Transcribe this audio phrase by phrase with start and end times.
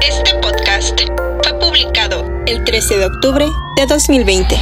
[0.00, 1.00] Este podcast
[1.42, 4.56] fue publicado el 13 de octubre de 2020.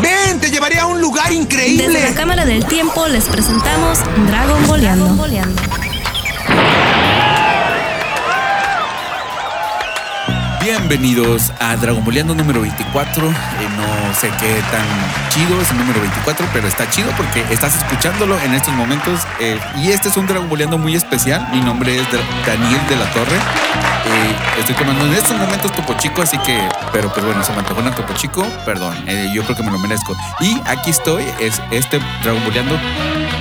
[0.00, 0.40] ¡Ven!
[0.40, 1.88] ¡Te llevaré a un lugar increíble!
[1.88, 5.16] Desde la Cámara del Tiempo les presentamos Dragon Boleando.
[10.62, 13.26] Bienvenidos a Dragon Boleando número 24.
[13.26, 13.32] Eh,
[13.76, 14.86] no sé qué tan
[15.28, 19.20] chido es el número 24, pero está chido porque estás escuchándolo en estos momentos.
[19.40, 21.48] eh, y este es un Dragon Boleando muy especial.
[21.50, 22.06] Mi nombre es
[22.46, 23.38] Daniel de la Torre.
[24.04, 27.58] Eh, estoy tomando en estos momentos Topo Chico, así que, pero pues bueno, se me
[27.58, 30.16] antojó Topo Chico, perdón, eh, yo creo que me lo merezco.
[30.40, 32.78] Y aquí estoy, es este Dragon Boleando.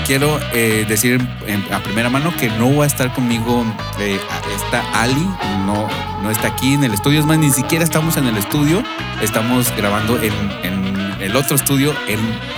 [0.05, 1.25] Quiero eh, decir
[1.71, 3.65] a primera mano que no va a estar conmigo
[3.99, 5.27] esta Ali,
[5.65, 5.87] no,
[6.21, 8.83] no está aquí en el estudio, es más, ni siquiera estamos en el estudio,
[9.21, 10.33] estamos grabando en,
[10.63, 11.93] en el otro estudio,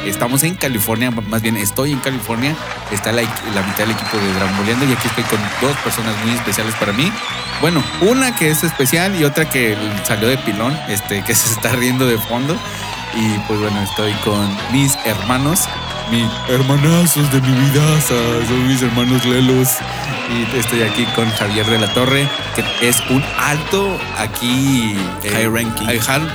[0.06, 2.56] estamos en California, más bien estoy en California,
[2.92, 6.16] está la, la mitad del equipo de Dragon Boleando y aquí estoy con dos personas
[6.24, 7.12] muy especiales para mí.
[7.62, 11.70] Bueno, una que es especial y otra que salió de pilón, este, que se está
[11.74, 12.58] riendo de fondo.
[13.16, 15.62] Y pues bueno, estoy con mis hermanos,
[16.10, 19.70] mis hermanazos de mi vida, son mis hermanos Lelos.
[20.32, 24.96] Y estoy aquí con Javier de la Torre, que es un alto aquí.
[25.24, 25.86] eh, High ranking.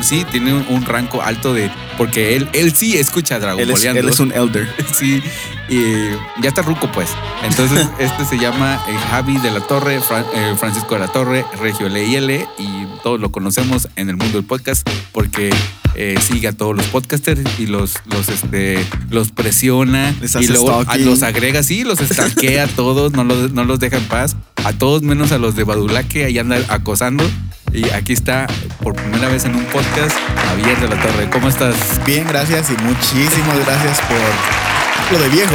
[0.03, 1.69] sí, tiene un, rango alto de.
[1.97, 4.01] Porque él, él sí escucha Dragon Él es, Boleando.
[4.01, 4.73] él es un elder.
[4.95, 5.23] Sí,
[5.69, 6.11] y
[6.43, 7.09] ya está ruco pues.
[7.43, 11.45] Entonces, este se llama eh, Javi de la Torre, Fra- eh, Francisco de la Torre,
[11.61, 15.51] Regio LIL, y todos lo conocemos en el mundo del podcast porque
[15.95, 20.85] eh, sigue a todos los podcasters y los, los, este, los presiona Les y luego
[20.87, 24.37] a- los agrega, sí, los stalkea a todos, no los, no los deja en paz,
[24.65, 27.25] a todos menos a los de Badulaque, ahí anda acosando.
[27.71, 28.47] Y aquí está
[28.83, 30.17] por primera vez en un podcast
[30.49, 31.29] Javier de la Torre.
[31.31, 31.75] ¿Cómo estás?
[32.07, 34.78] Bien, gracias y muchísimas gracias por
[35.11, 35.55] lo de viejo.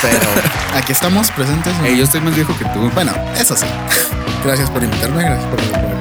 [0.00, 0.18] Pero
[0.76, 1.72] aquí estamos presentes.
[1.96, 2.90] Yo estoy más viejo que tú.
[2.94, 3.66] Bueno, eso sí.
[4.44, 5.92] Gracias por invitarme, gracias por, por-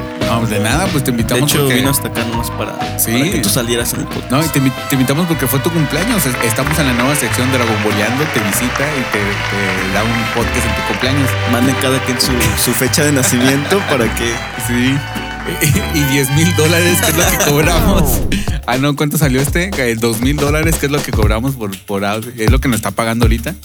[0.41, 1.75] No, de nada, pues te De invitamos hecho, porque...
[1.75, 3.11] vino hasta acá nomás para, Sí.
[3.11, 4.31] para que tú salieras en el podcast.
[4.31, 6.26] No, y te, te invitamos porque fue tu cumpleaños.
[6.26, 10.23] Es- Estamos en la nueva sección de Dragonboleando, te visita y te, te da un
[10.33, 11.30] podcast en tu cumpleaños.
[11.52, 12.31] Manden cada quien su,
[12.64, 14.33] su fecha de nacimiento para que.
[14.67, 14.97] Sí.
[15.93, 18.21] Y 10 mil dólares, que es lo que cobramos.
[18.67, 19.69] Ah, no, ¿cuánto salió este?
[19.77, 22.31] Eh, Dos mil dólares, que es lo que cobramos por, por audio.
[22.37, 23.55] Es lo que nos está pagando ahorita.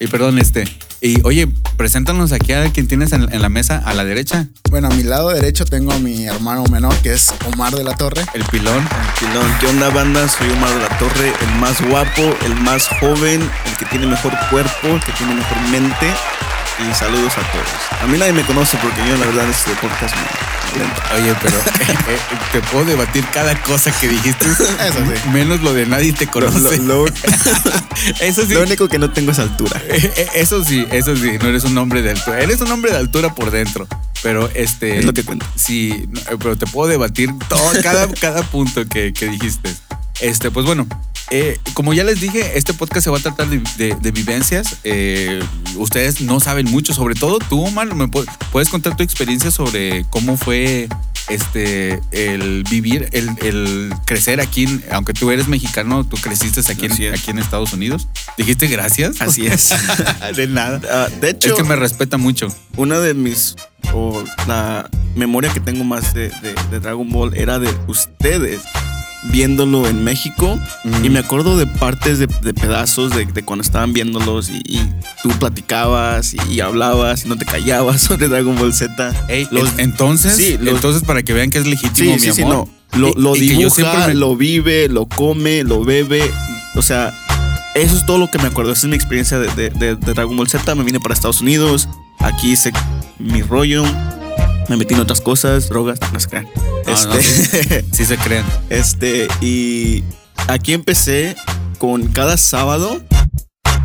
[0.00, 0.64] Y perdón, este.
[1.00, 1.46] Y oye,
[1.76, 5.02] preséntanos aquí a quien tienes en, en la mesa a la derecha, Bueno, a mi
[5.02, 8.22] lado derecho tengo a mi hermano menor, que es Omar de la Torre.
[8.32, 8.88] el pilón.
[9.20, 10.26] Pilón, ¿qué onda, banda?
[10.28, 14.32] Soy Omar de la Torre, el más guapo, el más joven, el que tiene mejor
[14.50, 16.06] cuerpo, el que tiene mejor mente.
[16.78, 18.02] Y saludos a todos.
[18.02, 21.02] A mí nadie me conoce porque yo, la verdad, este podcast me lento.
[21.14, 22.18] Oye, pero eh, eh,
[22.52, 24.46] te puedo debatir cada cosa que dijiste.
[24.46, 25.28] Eso sí.
[25.32, 26.78] Menos lo de nadie te Lo, conoce.
[26.78, 27.06] lo-
[28.20, 28.54] Eso sí.
[28.54, 29.80] lo único que no tengo es altura.
[29.88, 32.40] Eh, Eso sí, eso sí, no eres un hombre de altura.
[32.40, 33.86] Eres un hombre de altura por dentro.
[34.22, 34.98] Pero este.
[34.98, 35.46] Es lo que cuenta.
[35.54, 36.08] Sí,
[36.40, 39.72] pero te puedo debatir todo, cada, cada punto que, que dijiste.
[40.20, 40.86] Este, pues bueno,
[41.30, 44.76] eh, como ya les dije, este podcast se va a tratar de, de- de vivencias.
[44.84, 45.42] Eh,
[45.76, 50.04] ustedes no saben mucho, sobre todo tú, Omar, ¿me pu- puedes contar tu experiencia sobre
[50.10, 50.88] cómo fue
[51.30, 56.86] este el vivir, el, el crecer aquí, en- aunque tú eres mexicano, tú creciste aquí,
[56.86, 57.20] en, es.
[57.20, 58.06] aquí en Estados Unidos.
[58.36, 59.20] Dijiste gracias.
[59.22, 59.70] Así es.
[60.36, 60.80] de nada.
[60.90, 62.48] Ah, de Es hecho, que me respeta mucho.
[62.76, 63.56] una de mis
[63.94, 66.30] o la memoria que tengo más de
[66.80, 68.60] Dragon Ball era de ustedes
[69.24, 71.04] viéndolo en México Mm.
[71.04, 74.80] y me acuerdo de partes de, de pedazos de, de cuando estaban viéndolos y, y
[75.22, 79.12] tú platicabas y, hablabas y no te callabas sobre Dragon Ball Z.
[79.28, 82.34] Ey, Los- en- entonces, sí, los- entonces para que vean que es legítimo sí, mi
[82.34, 82.68] sí, amor.
[82.92, 82.98] no.
[82.98, 86.30] Lo, lo y dibuja, me- lo vive, lo come, lo bebe.
[86.76, 87.12] O sea,
[87.74, 88.70] eso es todo lo que me acuerdo.
[88.72, 90.74] Esa es mi experiencia de- de Dragon Ball Z.
[90.76, 91.88] Me vine para Estados Unidos.
[92.20, 92.72] Aquí hice
[93.18, 93.84] mi rollo.
[94.68, 96.48] Me metí en otras cosas, drogas, no se crean.
[96.86, 98.44] No, no, este, Sí se creen.
[98.70, 100.02] este, y
[100.48, 101.36] aquí empecé
[101.78, 103.00] con cada sábado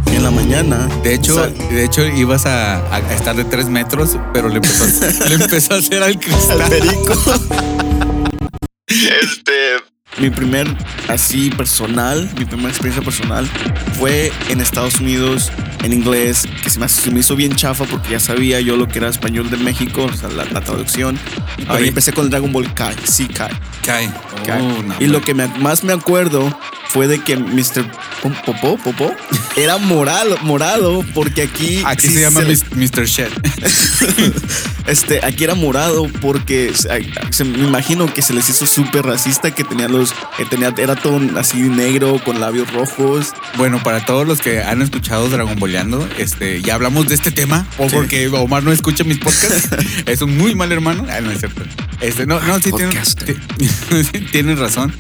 [0.07, 0.87] en la mañana.
[1.03, 5.27] De hecho, de hecho ibas a, a estar de tres metros, pero le empezó, a-
[5.29, 6.61] le empezó a hacer al cristal.
[6.61, 7.13] al perico.
[8.87, 9.89] este.
[10.17, 10.67] Mi primer,
[11.08, 13.47] así personal, mi primera experiencia personal
[13.97, 15.50] fue en Estados Unidos,
[15.84, 18.88] en inglés, que se me, se me hizo bien chafa porque ya sabía yo lo
[18.88, 21.17] que era español de México, o sea, la, la traducción.
[21.70, 21.88] Ahí Oye.
[21.90, 23.52] empecé con Dragon Ball Kai, sí, Kai.
[23.85, 24.11] Cae.
[24.46, 24.61] Kai.
[24.61, 26.58] Oh, no, y lo que me- más me acuerdo
[26.90, 27.85] fue de que Mr.
[28.46, 29.16] Popó, Popó,
[29.55, 31.82] era morado, morado, porque aquí.
[31.85, 33.05] Aquí sí se llama le- Mr.
[33.05, 33.29] Shed.
[34.88, 36.90] este, aquí era morado porque se,
[37.32, 39.98] se- me imagino que se les hizo súper racista que tenía los,
[40.49, 43.34] tenía, era todo así negro con labios rojos.
[43.57, 47.66] Bueno, para todos los que han escuchado Dragon Boleando, este, ya hablamos de este tema,
[47.78, 47.96] o Sí.
[47.96, 49.69] porque Omar no escucha mis podcasts.
[50.05, 51.05] es un muy mal hermano.
[51.09, 51.63] Ah, no es cierto.
[52.01, 52.97] Este, no, no, sí tienen,
[54.31, 54.93] tienen razón.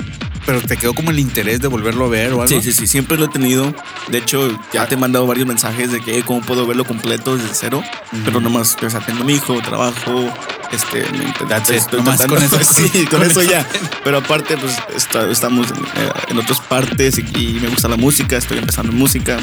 [0.49, 2.47] Pero te quedó como el interés de volverlo a ver o algo.
[2.47, 3.71] Sí, sí, sí, siempre lo he tenido.
[4.07, 7.53] De hecho, ya te he mandado varios mensajes de que cómo puedo verlo completo desde
[7.53, 7.83] cero.
[8.25, 10.27] Pero nomás, pues, atiendo a mi hijo, trabajo,
[10.71, 12.57] este, me- That's it, estoy tratando- con eso.
[12.63, 13.51] sí, con, Con eso, eso.
[13.51, 13.63] ya.
[14.03, 17.97] Pero aparte, pues, está- estamos en, eh, en otras partes y, y me gusta la
[17.97, 19.37] música, estoy empezando en música.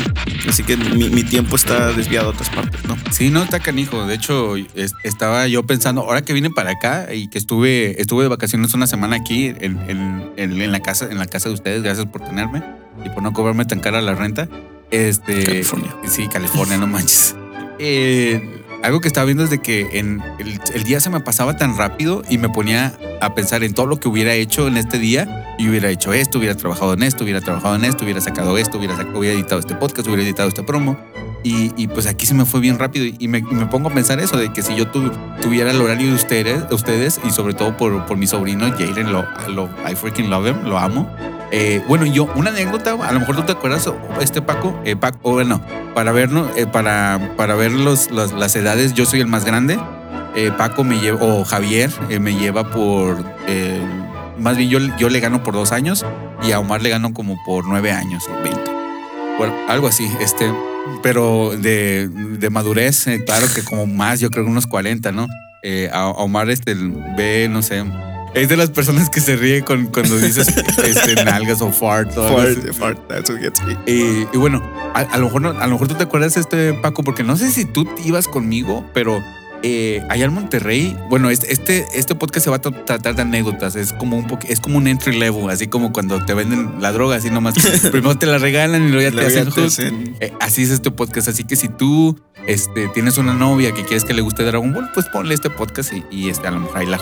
[0.49, 2.97] Así que mi, mi tiempo está desviado a otras partes, ¿no?
[3.12, 4.05] Sí, no, está canijo.
[4.06, 8.25] De hecho, es- estaba yo pensando, ahora que vine para acá y que estuve, estuve
[8.25, 11.83] de vacaciones una semana aquí en- en- en la casa, en la casa de ustedes,
[11.83, 12.63] gracias por tenerme
[13.05, 14.49] y por no cobrarme tan cara la renta.
[14.91, 15.95] Este, California.
[16.07, 17.35] Sí, California, no manches.
[17.79, 21.57] Eh, algo que estaba viendo es de que en el, el día se me pasaba
[21.57, 24.99] tan rápido y me ponía a pensar en todo lo que hubiera hecho en este
[24.99, 25.43] día.
[25.59, 28.77] Y hubiera hecho esto, hubiera trabajado en esto, hubiera trabajado en esto, hubiera sacado esto,
[28.79, 30.99] hubiera, sac- hubiera editado este podcast, hubiera editado este promo.
[31.49, 33.41] Y, y, pues aquí se me fue bien rápido y me,
[33.71, 36.75] pongo a pensar eso, de que si yo tu- tuviera el horario de ustedes, de
[36.75, 40.77] ustedes y sobre todo por, mi sobrino Jaden, lo, lo, I freaking love him, lo
[40.77, 41.09] amo.
[41.53, 43.89] Eh, bueno, yo, una anécdota, a lo mejor tú te acuerdas,
[44.21, 45.61] este Paco, eh, Paco, o bueno,
[45.95, 49.79] para vernos, eh, para, para ver los, las edades, yo soy el más grande.
[50.35, 53.81] Eh, Paco me lleva, o Javier eh, me lleva por, eh,
[54.37, 56.05] más bien yo, yo le gano por dos años
[56.43, 58.75] y a Omar le gano como por nueve años o veinte.
[59.38, 60.50] Bueno, algo así, este,
[61.03, 65.27] pero de, de madurez, eh, claro que como más, yo creo que unos 40, ¿no?
[65.62, 66.75] Eh, a, a Omar este,
[67.17, 67.85] ve, no sé,
[68.37, 70.49] es de las personas que se ríe con, cuando dices
[70.85, 72.17] este, nalgas o fart.
[72.19, 72.29] o.
[72.29, 73.73] Fart, fart, that's what gets me.
[73.87, 74.62] Y, y bueno,
[74.94, 77.50] a, a lo mejor a lo mejor tú te acuerdas este Paco, porque no sé
[77.50, 79.23] si tú ibas conmigo, pero
[79.62, 83.23] eh, allá en Monterrey, bueno, este, este, este podcast se va a tra- tratar de
[83.23, 86.93] anécdotas, es como un es como un entry level, así como cuando te venden la
[86.93, 87.55] droga, así nomás,
[87.91, 89.64] primero te la regalan y luego ya te hacen te hook.
[89.67, 93.82] hacen- Eh, así es este podcast, así que si tú este, tienes una novia que
[93.85, 96.61] quieres que le guste Dragon Ball, pues ponle este podcast y, y, este, a lo
[96.61, 96.99] mejor ahí la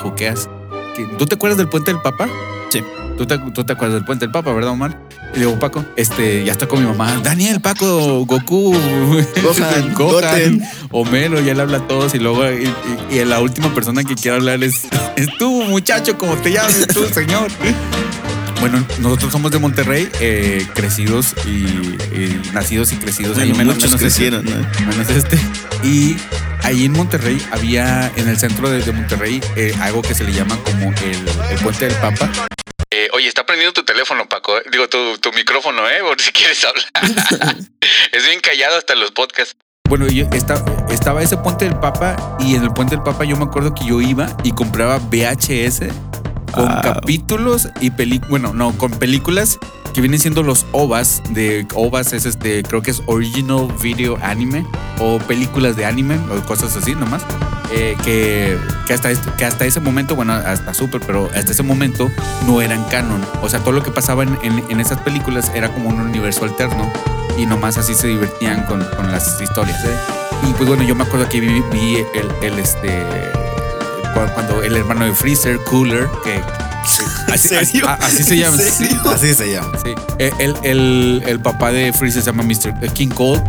[1.19, 2.29] ¿Tú te acuerdas del puente del Papa?
[2.71, 2.81] Sí.
[3.17, 4.99] ¿Tú te, tú te acuerdas del puente del Papa, verdad, Omar?
[5.35, 7.21] Y digo, Paco, este, ya está con mi mamá.
[7.23, 8.73] Daniel, Paco, Goku,
[9.43, 10.61] Gohan, Gohan.
[10.91, 12.65] Homero, ya le habla a todos y luego y,
[13.11, 14.83] y- y la última persona que quiere hablar es,
[15.17, 17.49] es tú, muchacho, como te llames tú, señor.
[18.61, 23.39] Bueno, nosotros somos de Monterrey, eh, crecidos y, y nacidos y crecidos.
[23.39, 24.91] ahí Bueno, menos- muchos menos crecieron, este, ¿no?
[24.91, 25.39] menos este.
[25.85, 26.17] Y
[26.63, 30.33] ahí en Monterrey había, en el centro de, de Monterrey, eh, algo que se le
[30.33, 32.31] llama como el, el puente del Papa.
[33.55, 34.59] Prendido tu teléfono, Paco.
[34.59, 34.63] eh.
[34.73, 36.01] Digo, tu, tu micrófono, ¿eh?
[36.01, 36.85] Por si quieres hablar.
[38.13, 39.55] es bien callado hasta los podcasts.
[39.89, 43.37] Bueno, yo esta- estaba ese puente del Papa y en el puente del Papa yo
[43.37, 45.83] me acuerdo que yo iba y compraba VHS
[46.53, 46.83] con Wow.
[46.83, 49.61] capítulos y películas, bueno, no, con películas
[49.95, 54.67] que vienen siendo los OVAs, de OVAs es este, creo que es Original Video Anime
[54.99, 57.23] o películas de anime o cosas así nomás,
[57.71, 61.63] eh, que, que, hasta, este- que hasta ese momento, bueno, hasta súper, pero hasta ese
[61.63, 62.11] momento
[62.47, 63.25] no eran canon.
[63.41, 66.45] O sea, todo lo que pasaba en, en- en esas películas era como un universo
[66.45, 66.91] alterno
[67.39, 69.83] y nomás así se divertían con, con las historias.
[69.85, 69.97] ¿eh?
[70.49, 73.05] Y pues bueno, yo me acuerdo que vi, vi el, el, este
[74.13, 76.43] cu- cuando el hermano de Freezer, Cooler, que-
[77.35, 77.89] así, serio?
[77.89, 78.57] así- así se llama.
[79.15, 79.73] Así se llama.
[79.83, 79.95] Sí.
[80.19, 82.93] Eh, El, el, el papá de Freezer se llama Mr.
[82.93, 83.43] King Cold.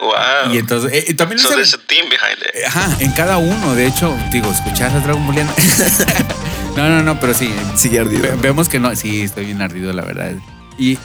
[0.00, 0.52] Wow.
[0.52, 2.54] Y entonces, eh, también so there's a team behind it.
[2.54, 5.36] eh, Ajá, en cada uno, de hecho, digo, escuchar a Dragon Ball.
[6.76, 7.50] no, no, no, pero sí.
[7.76, 8.22] Sigue ardido.
[8.22, 10.32] ve- vemos que no, sí, estoy bien ardido, la verdad.
[10.78, 10.98] Y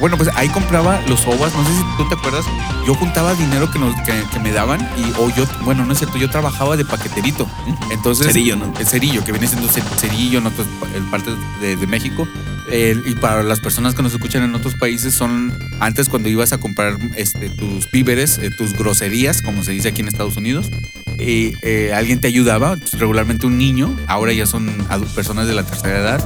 [0.00, 2.44] bueno, pues ahí compraba los ovas, no sé si tú te acuerdas,
[2.86, 5.98] yo juntaba dinero que, nos, que, que me daban y, o yo, bueno, no es
[5.98, 7.48] cierto, yo trabajaba de paqueterito.
[7.90, 8.72] Entonces, Cerillo, ¿no?
[8.78, 10.66] El cerillo, que viene siendo ce- cerillo en otras
[11.10, 12.26] partes de, de México.
[12.70, 16.52] Eh, y para las personas que nos escuchan en otros países, son antes cuando ibas
[16.52, 20.70] a comprar este, tus víveres, eh, tus groserías, como se dice aquí en Estados Unidos,
[21.18, 24.66] y eh, alguien te ayudaba, regularmente un niño, ahora ya son
[25.14, 26.24] personas de la tercera edad,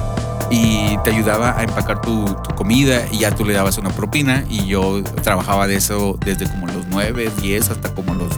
[0.49, 4.43] y te ayudaba a empacar tu, tu comida y ya tú le dabas una propina
[4.49, 8.29] y yo trabajaba de eso desde como los 9, 10 hasta como los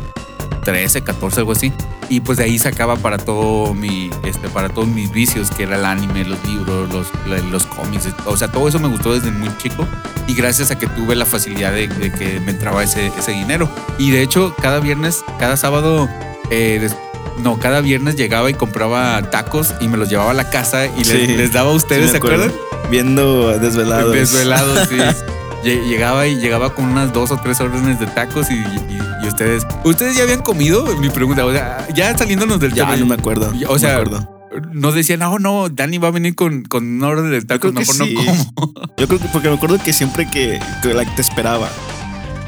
[0.63, 1.71] 13, 14, algo así.
[2.09, 5.77] Y pues de ahí sacaba para todo mi, este, para todos mis vicios, que era
[5.77, 7.07] el anime, los libros, los,
[7.49, 8.09] los cómics.
[8.25, 9.87] O sea, todo eso me gustó desde muy chico.
[10.27, 13.69] Y gracias a que tuve la facilidad de, de que me entraba ese, ese dinero.
[13.97, 16.09] Y de hecho, cada viernes, cada sábado,
[16.49, 16.97] eh, des-
[17.39, 21.03] no, cada viernes llegaba y compraba tacos y me los llevaba a la casa y
[21.03, 21.27] les, Sí.
[21.27, 22.51] les daba a ustedes, Sí, ¿se acuerdan?
[22.89, 24.13] Viendo desvelados.
[24.13, 24.97] Desvelados, sí.
[25.63, 29.27] Lle- Llegaba y llegaba con unas dos o tres órdenes de tacos y, y- y
[29.27, 29.63] ustedes.
[29.83, 30.83] ¿Ustedes ya habían comido?
[30.97, 32.97] Mi pregunta, o sea, ya saliéndonos del Ya tema.
[32.97, 33.53] no me acuerdo.
[33.53, 34.47] Ya, no O sea, me acuerdo.
[34.73, 37.95] nos decían, no, no, Dani va a venir con, con una orden de tacos, mejor
[37.97, 38.15] no sí.
[38.15, 38.73] como.
[38.97, 41.69] Yo creo que porque me acuerdo que siempre que, que, like, te esperaba.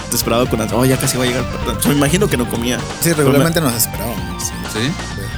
[0.09, 0.73] Te esperaba con las.
[0.73, 1.43] Oh, ya casi va a llegar.
[1.87, 2.79] Me imagino que no comía.
[3.01, 4.32] Sí, regularmente nos esperábamos.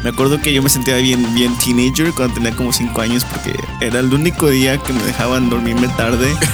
[0.03, 3.55] Me acuerdo que yo me sentía bien, bien teenager cuando tenía como 5 años porque
[3.81, 6.33] era el único día que me dejaban dormirme tarde.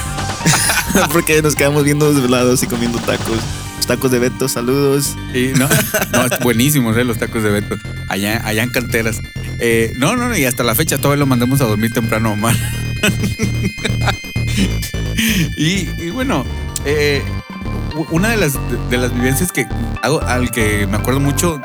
[1.12, 3.38] porque nos quedamos viendo desvelados y comiendo tacos.
[3.76, 5.16] Los tacos de Beto, saludos.
[5.58, 5.68] No,
[6.12, 7.04] no, buenísimos, ¿eh?
[7.04, 7.76] Los tacos de Beto.
[8.08, 9.20] Allá, allá en canteras.
[9.58, 12.56] Eh, no, no, no, y hasta la fecha todavía lo mandamos a dormir temprano, Omar.
[15.56, 16.44] y, y bueno,
[16.84, 17.22] eh,
[18.10, 18.58] una de las,
[18.90, 19.66] de las vivencias que
[20.02, 21.60] hago, al que me acuerdo mucho,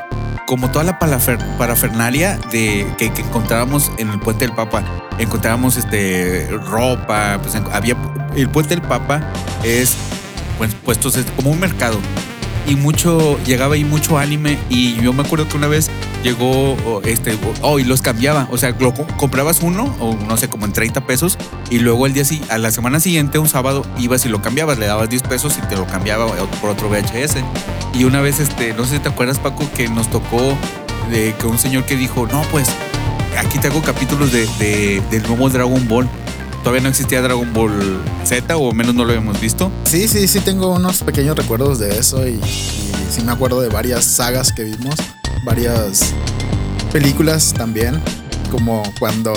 [0.48, 4.82] como toda la parafernalia de, que, que encontrábamos en el Puente del Papa,
[5.18, 7.94] encontrábamos este, ropa, pues había,
[8.34, 9.20] el Puente del Papa
[9.62, 9.94] es,
[10.56, 11.98] pues, puestos, es como un mercado
[12.68, 15.90] y mucho, llegaba ahí mucho anime y yo me acuerdo que una vez
[16.22, 18.74] llegó, este, oh, y los cambiaba, o sea,
[19.16, 21.38] comprabas uno, o no sé, como en 30 pesos,
[21.70, 24.78] y luego el día sí, a la semana siguiente, un sábado, ibas y lo cambiabas,
[24.78, 26.26] le dabas 10 pesos y te lo cambiaba
[26.60, 27.36] por otro VHS.
[27.94, 30.56] Y una vez, este, no sé si te acuerdas, Paco, que nos tocó
[31.10, 32.68] de que un señor que dijo, no, pues,
[33.38, 36.08] aquí te hago capítulos de- del nuevo Dragon Ball.
[36.62, 37.72] Todavía no existía Dragon Ball
[38.24, 39.70] Z, o menos no lo habíamos visto.
[39.84, 42.40] Sí, sí, sí, tengo unos pequeños recuerdos de eso y, y
[43.10, 44.94] sí me acuerdo de varias sagas que vimos,
[45.44, 46.12] varias
[46.92, 48.00] películas también,
[48.50, 49.32] como cuando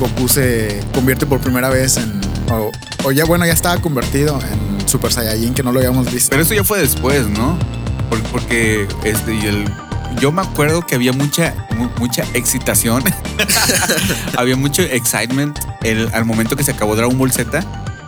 [0.00, 2.20] Goku se convierte por primera vez en...
[2.50, 2.70] O,
[3.04, 6.30] o ya bueno, ya estaba convertido en Super Saiyajin, que no lo habíamos visto.
[6.30, 7.58] Pero eso ya fue después, ¿no?
[8.08, 9.64] Por- Porque este y el
[10.20, 13.02] yo me acuerdo que había mucha mu- mucha excitación.
[14.36, 17.62] había mucho excitement el- al momento que se acabó Dragon Ball Z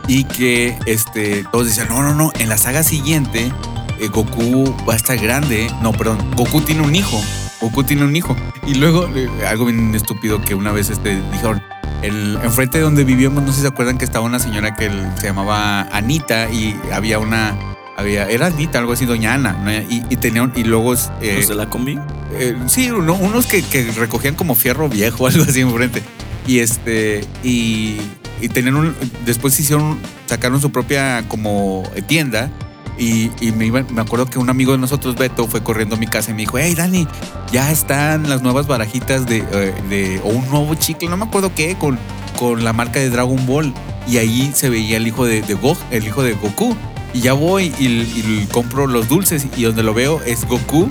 [0.09, 3.53] y que este todos decían, "No, no, no, en la saga siguiente
[3.99, 7.21] eh, Goku va a estar grande." No, perdón, Goku tiene un hijo.
[7.61, 8.35] Goku tiene un hijo.
[8.67, 11.63] Y luego eh, algo bien estúpido que una vez este dijeron
[12.03, 14.91] el, enfrente de donde vivíamos, no sé si se acuerdan que estaba una señora que
[15.21, 17.55] se llamaba Anita y había una,
[18.01, 19.71] había, era Anita, algo así, doña Ana, ¿no?
[19.73, 21.99] y, y tenían, y luego, eh, Los de la combi.
[22.35, 26.03] eh, sí, uno- unos que, que recogían como fierro viejo, algo así enfrente.
[26.47, 27.99] Y este, y,
[28.41, 32.51] y tenían un, después hicieron, sacaron su propia como tienda.
[32.99, 35.99] Y, y me, iba- me acuerdo que un amigo de nosotros, Beto, fue corriendo a
[35.99, 37.07] mi casa y me dijo, hey Dani,
[37.51, 41.51] ya están las nuevas barajitas de, eh, de- o un nuevo chicle, no me acuerdo
[41.55, 41.99] qué, con,
[42.39, 43.73] con la marca de Dragon Ball.
[44.07, 46.77] Y ahí se veía el hijo de, de Go, el hijo de Goku.
[47.13, 50.91] Y ya voy y, y compro los dulces y donde lo veo es Goku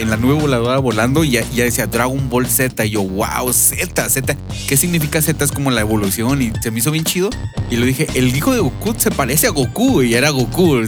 [0.00, 2.84] en la nube voladora volando y ya, ya decía Dragon Ball Z.
[2.86, 4.36] Y yo, wow, Z, Z.
[4.66, 5.44] ¿Qué significa Z?
[5.44, 7.30] Es como la evolución y se me hizo bien chido.
[7.70, 10.80] Y lo dije, el hijo de Goku se parece a Goku y era Goku.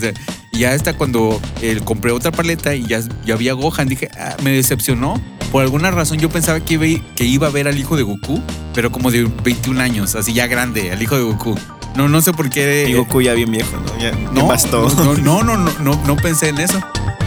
[0.53, 4.37] y ya hasta cuando eh, compré otra paleta y ya, ya había Gohan, dije, ah,
[4.43, 5.21] me decepcionó.
[5.51, 8.41] Por alguna razón yo pensaba que iba, que iba a ver al hijo de Goku,
[8.75, 11.55] pero como de 21 años, así ya grande, al hijo de Goku.
[11.97, 12.87] No, no sé por qué.
[12.89, 13.99] Y Goku ya bien viejo, ¿no?
[14.01, 14.89] Ya, No, bastó.
[15.23, 16.81] no, no, no, no, no, pensé en eso.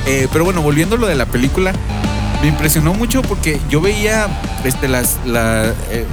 [0.07, 1.71] Eh, pero bueno, volviendo a lo de la película,
[2.41, 4.27] me impresionó mucho porque yo veía,
[4.63, 6.05] este, las, la, eh,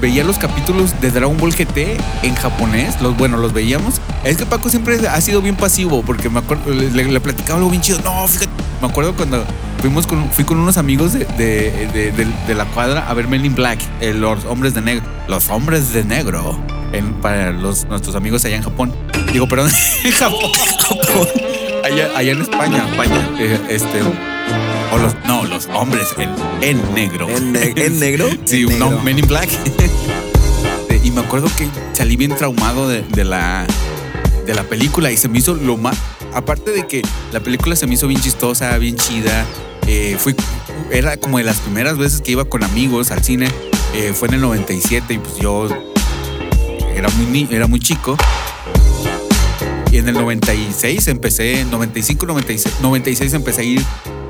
[0.00, 3.00] veía los capítulos de Dragon Ball GT en japonés.
[3.00, 4.00] Los, bueno, los veíamos.
[4.24, 7.70] Es que Paco siempre ha sido bien pasivo porque me acuerdo, le, le platicaba algo
[7.70, 8.00] bien chido.
[8.04, 8.50] No, fíjate,
[8.82, 9.44] me acuerdo cuando
[9.80, 13.28] fuimos con, fui con unos amigos de, de, de- de- de la cuadra a ver
[13.28, 15.04] Men in Black, eh, los hombres de negro.
[15.28, 16.58] Los hombres de negro.
[16.92, 18.92] En- para los, nuestros amigos allá en Japón.
[19.32, 19.70] Digo, perdón,
[20.04, 20.50] en Japón.
[20.78, 21.28] Japón.
[21.84, 22.86] Allá, allá en España.
[22.90, 23.30] España.
[23.38, 24.00] Eh, este.
[24.92, 26.30] O los, no, los hombres en,
[26.62, 27.28] en negro.
[27.28, 28.26] ¿En, ne- en negro?
[28.44, 28.90] Sí, En no.
[29.02, 29.48] Men in Black.
[31.02, 33.66] Y me acuerdo que salí bien traumado de, de la,
[34.46, 35.96] de la película y se me hizo lo más.
[36.34, 37.00] Aparte de que
[37.32, 39.46] la película se me hizo bien chistosa, bien chida.
[39.86, 40.34] eh, fui,
[40.90, 43.48] era como de las primeras veces que iba con amigos al cine.
[43.94, 45.68] eh, fue en el 97 y pues yo
[47.00, 48.16] era muy, ni- era muy chico.
[49.92, 53.84] Y en el 96 empecé, 95, 96, 96 empecé a ir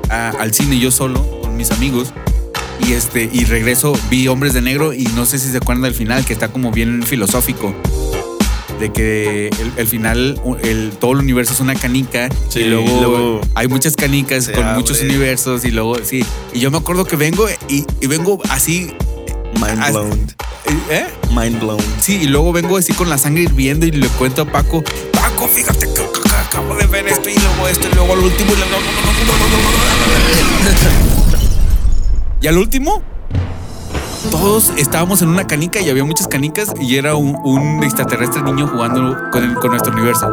[0.09, 2.13] a- al cine yo solo con mis amigos.
[2.87, 5.93] Y este, y regreso, vi Hombres de Negro y no sé si se acuerdan del
[5.93, 7.75] final, que está como bien filosófico.
[8.79, 12.29] De que el, el final, el, todo el universo es una canica.
[12.49, 14.77] Sí, y luego, hay muchas canicas con abre.
[14.79, 15.63] muchos universos.
[15.63, 16.25] Y luego, sí.
[16.53, 18.91] Y yo me acuerdo que vengo y, y vengo así.
[19.61, 20.19] Mind blown.
[20.89, 21.05] ¿Eh?
[21.35, 21.79] Mind blown.
[21.99, 25.47] Sí, y luego vengo así con la sangre hirviendo y le cuento a Paco, Paco,
[25.47, 28.75] fíjate que, acabo de ver esto y luego esto y luego lo último y luego...
[32.41, 33.01] Y al último,
[34.31, 38.67] todos estábamos en una canica y había muchas canicas y era un, un extraterrestre niño
[38.67, 40.27] jugando con, el- con nuestro universo.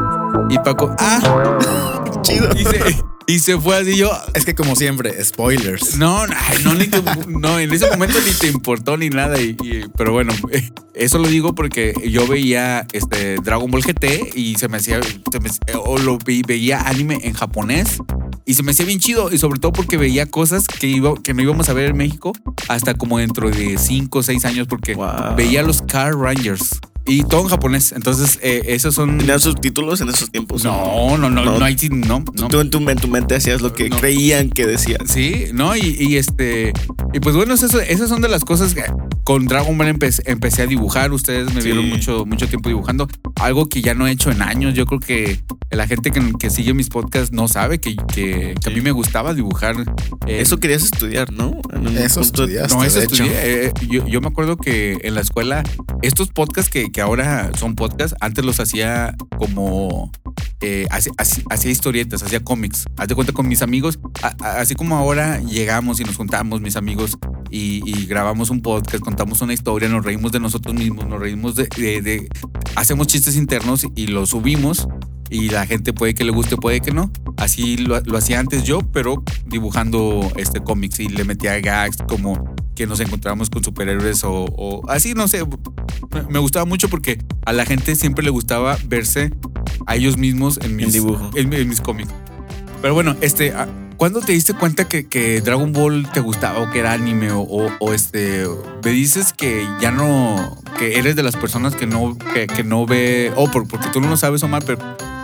[0.48, 1.20] Y Paco, ah,
[2.22, 2.50] Chido.
[2.52, 4.10] se, y se fue así yo.
[4.34, 5.96] Es que como siempre, spoilers.
[5.96, 9.40] No, no, no, ni te- no, en ese momento ni te importó ni nada.
[9.40, 10.32] y- y- pero bueno,
[10.94, 14.98] eso lo digo porque yo veía este Dragon Ball GT y se me hacía,
[15.30, 15.50] se me-
[15.84, 17.98] o lo veía anime en japonés
[18.46, 19.30] y se me hacía bien chido.
[19.32, 22.32] Y sobre todo porque veía cosas que, iba, que no íbamos a ver en México
[22.68, 25.36] hasta como dentro de 5 o 6 años porque Wow.
[25.36, 27.92] veía los Car Rangers y todo en japonés.
[27.92, 29.18] Entonces, eh, esos son.
[29.18, 30.62] ¿Tenían subtítulos en esos tiempos?
[30.64, 31.64] No, no, no, no, No.
[31.64, 31.76] hay.
[31.90, 32.48] No, no.
[32.48, 33.96] Tú en tu, en tu mente hacías lo que No.
[33.98, 34.98] creían que decías.
[35.06, 35.74] Sí, ¿no?
[35.76, 36.72] Y, y este.
[37.12, 38.84] Y pues bueno, eso- esas son de las cosas que
[39.24, 41.12] con Dragon Ball empe- empecé a dibujar.
[41.12, 41.68] Ustedes me Sí.
[41.68, 43.08] vieron mucho, mucho tiempo dibujando.
[43.36, 44.74] Algo que ya no he hecho en años.
[44.74, 48.70] Yo creo que la gente que, que sigue mis podcasts no sabe que, que- que
[48.70, 49.76] a mí me gustaba dibujar.
[50.26, 51.52] eh, Eso querías estudiar, ¿no?
[51.72, 53.24] En Eso estudiaste, no, eso de hecho.
[53.24, 53.66] estudié.
[53.66, 55.62] Eh, yo, yo me acuerdo que en la escuela,
[56.02, 60.10] estos podcasts que, que ahora son podcasts, antes los hacía como.
[60.60, 62.86] eh, hacía, historietas, hacía cómics.
[62.96, 66.60] Haz de cuenta con mis amigos, a- a- así como ahora llegamos y nos juntamos,
[66.60, 67.16] mis amigos,
[67.50, 71.68] y, grabamos un podcast, contamos una historia, nos reímos de nosotros mismos, nos reímos de.
[71.76, 72.28] de- de-
[72.74, 74.88] hacemos chistes internos y los subimos.
[75.30, 77.12] Y la gente puede que le guste, puede que no.
[77.36, 82.56] Así lo, lo hacía antes yo, pero dibujando este cómics y le metía gags como
[82.78, 85.42] que nos encontrábamos con superhéroes o, o así, no sé.
[86.30, 89.32] Me- gustaba mucho porque a la gente siempre le gustaba verse
[89.86, 91.28] a ellos mismos en mis, dibujo.
[91.34, 92.08] en, en mis cómics.
[92.80, 93.66] Pero bueno, este, ah,
[93.96, 97.40] ¿cuándo te diste cuenta que, que Dragon Ball te gustaba o que era anime o,
[97.40, 98.46] o- o, este,
[98.84, 102.86] me dices que ya no, que eres de las personas que no, que, que no
[102.86, 104.78] ve, o por- porque tú no lo sabes, Omar, pero,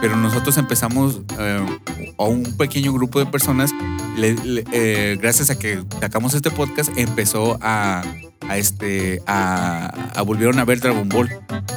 [0.05, 1.67] pero nosotros empezamos eh,
[2.19, 3.71] a un pequeño grupo de personas,
[4.19, 8.03] le- le- eh, gracias a que sacamos este podcast, empezó a,
[8.47, 11.31] a este, a, a volvieron a ver Dragon Ball.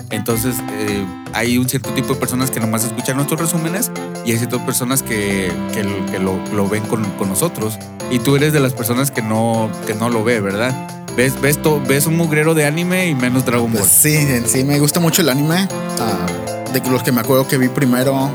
[0.10, 3.92] Entonces, eh, hay un cierto tipo de personas que nomás escuchan nuestros resúmenes
[4.26, 7.80] y hay ciertas personas que, que, que lo, lo ven con, con nosotros.
[8.12, 11.06] Y tú eres de las personas que no, que no lo ve, ¿verdad?
[11.16, 13.86] Ves, ves, to- ves un mugrero de anime y menos Dragon Ball.
[13.88, 14.18] Sí,
[14.48, 15.70] sí me gusta mucho el anime.
[16.02, 16.26] Ah,
[16.74, 18.32] de los que me acuerdo que vi primero,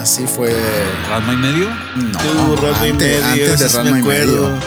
[0.00, 0.54] así fue.
[1.08, 1.68] ¿Ranma y medio?
[1.96, 4.32] No, Tú, Ranma y antes, medio, antes de me y acuerdo.
[4.48, 4.58] medio.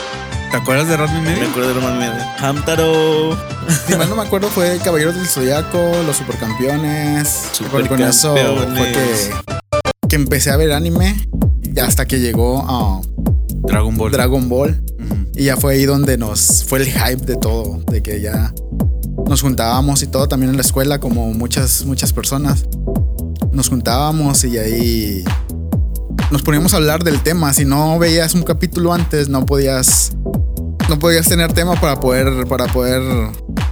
[0.51, 1.50] ¿Te acuerdas de Ranma y Me medio?
[1.50, 2.25] acuerdo de Ranma y medio.
[2.39, 3.38] Hamtaro.
[3.88, 7.51] Si mal no me acuerdo, fue Caballeros del Zodiaco, Los Supercampeones.
[7.72, 9.29] Porque con eso fue Supercampeones.
[10.00, 11.27] que, que empecé a ver anime
[11.81, 13.01] hasta que llegó a
[13.68, 14.12] Dragon Ball.
[14.12, 14.83] Dragon Ball.
[15.36, 18.53] Y ya fue ahí donde nos fue el hype de todo, de que ya
[19.25, 22.66] nos juntábamos y todo también en la escuela como muchas muchas personas.
[23.51, 25.24] Nos juntábamos y ahí
[26.31, 27.53] nos poníamos a hablar del tema.
[27.53, 30.14] Si no veías un capítulo antes, no podías
[30.90, 33.01] no podías tener tema para poder para poder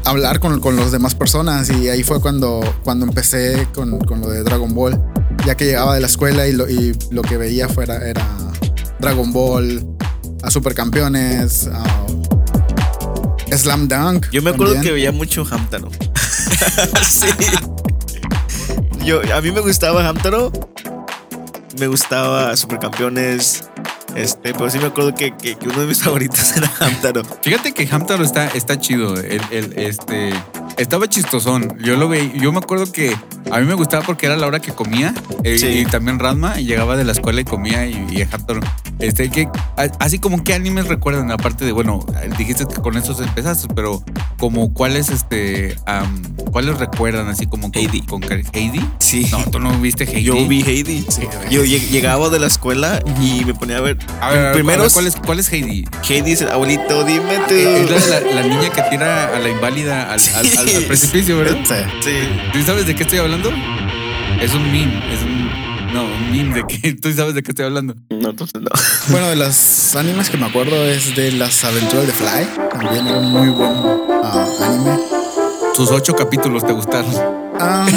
[0.05, 4.29] hablar con, con las demás personas y ahí fue cuando cuando empecé con, con lo
[4.29, 5.01] de Dragon Ball.
[5.45, 8.25] Ya que llegaba de la escuela y lo, y lo que veía fuera era
[8.99, 9.87] Dragon Ball,
[10.43, 14.29] a Supercampeones, a Slam Dunk.
[14.31, 15.89] Yo me acuerdo que veía mucho Hamtaro.
[17.09, 17.27] sí.
[19.03, 20.51] Yo, a mí me gustaba Hamtaro.
[21.79, 23.69] Me gustaba Supercampeones.
[24.15, 27.23] Este, pero sí me acuerdo que, que- que uno de mis favoritos era Hamtaro.
[27.41, 29.15] Fíjate que Hamtaro está, está chido.
[29.15, 30.31] El, el- este,
[30.77, 31.77] estaba chistosón.
[31.79, 32.33] Yo lo veía.
[32.35, 33.15] Yo me acuerdo que
[33.51, 35.13] a mí me gustaba porque era la hora que comía.
[35.43, 35.67] eh, Sí.
[35.67, 38.61] Y también Ranma y llegaba de la escuela y comía y, y Hamtaro.
[38.97, 39.47] Este, que,
[39.99, 42.05] así como qué animes recuerdan, aparte de, bueno,
[42.37, 44.03] dijiste que con esos empezaste, pero
[44.39, 45.75] como cuáles, este,
[46.51, 48.01] cuáles recuerdan, así como con, Heidi.
[48.01, 48.79] con cari- Heidi.
[48.99, 49.27] Sí.
[49.31, 50.23] No, tú no viste Heidi.
[50.23, 51.05] Yo vi Heidi.
[51.09, 53.97] Sí, Yo lleg- llegaba de la escuela y me ponía a ver.
[54.21, 55.85] A ver, primero, ¿cuál es, cuál es Heidi?
[56.07, 57.53] Heidi dice, abuelito, dime tú.
[57.53, 60.83] Eh, Es la, la- la niña que tira a la inválida al, al- al- al
[60.85, 61.57] precipicio, ¿verdad?
[62.01, 62.11] Sí.
[62.53, 63.51] ¿Tú sabes de qué estoy hablando?
[64.41, 65.49] Es un meme, es un.
[65.93, 67.95] No, meme de que tú sabes de qué estoy hablando.
[68.09, 68.69] No, entonces no.
[69.09, 72.69] Bueno, de los animes que me acuerdo es de las aventuras de Fly.
[72.71, 73.71] También era un muy buen
[74.23, 74.99] ah, anime.
[75.75, 77.11] Sus ocho capítulos te gustaron.
[77.59, 77.87] Ah,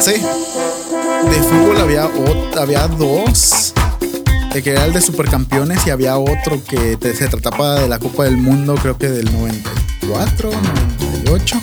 [0.00, 0.12] sí.
[0.12, 2.08] De fútbol había,
[2.58, 3.72] había dos.
[4.52, 7.98] De que era el de Supercampeones y había otro que te- se trataba de la
[8.00, 10.50] Copa del Mundo, creo que del 94,
[11.24, 11.60] 98.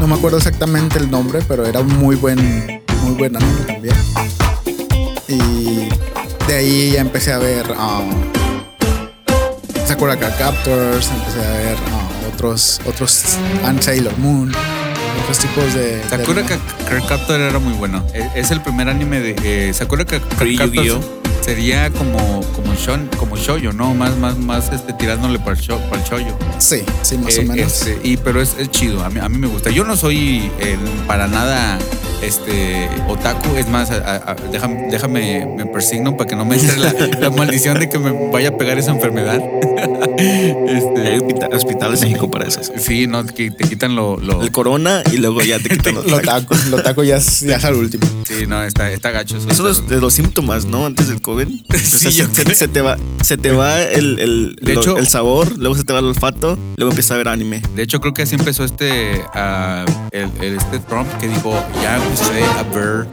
[0.00, 3.94] No me acuerdo exactamente el nombre, pero era un muy buen, muy buen anime también.
[5.34, 5.88] Y
[6.46, 8.10] de ahí ya empecé a ver um,
[9.86, 14.52] Sakura Card Captors, empecé a ver ah, otros, otros, and Sailor Moon,
[15.22, 15.96] otros tipos de.
[15.98, 18.04] de Sakura Card Captor era muy bueno.
[18.14, 20.78] E- Es el primer anime de eh, Sakura Ca- Card
[21.42, 23.92] sería como como shon, como shoyo, ¿no?
[23.94, 26.38] Más más más este tirándole para el, para el shoyo.
[26.58, 27.72] Sí, sí, más Eh, o menos.
[27.86, 29.68] este, y pero es, es chido, a mí, a mí me gusta.
[29.70, 31.78] Yo no soy eh, para nada
[32.26, 37.30] este otaku, es más, a- déjame, déjame me persigno para que no me entre la
[37.30, 39.40] maldición de que me vaya a pegar esa enfermedad.
[40.24, 42.60] Hay este, hospita- hospitales en México para eso.
[42.78, 46.06] sí, no, que te quitan lo, lo- El corona y luego ya te quitan los
[46.06, 48.06] Lo taco, lo taco ya es, ya es al último.
[48.26, 49.36] sí, no, está, está gacho.
[49.36, 50.86] eso, Eso es de los síntomas, ¿no?
[50.86, 51.48] Antes del COVID.
[51.74, 52.54] O sea, Sí, yo se, sé.
[52.54, 55.84] se te va, se te va el, el, De lo- hecho- el sabor, luego se
[55.84, 57.62] te va el olfato, luego empiezas a ver anime.
[57.76, 61.96] De hecho, creo que así empezó este, ah, el, el- este Trump que dijo, ya
[61.96, 63.06] empecé a ver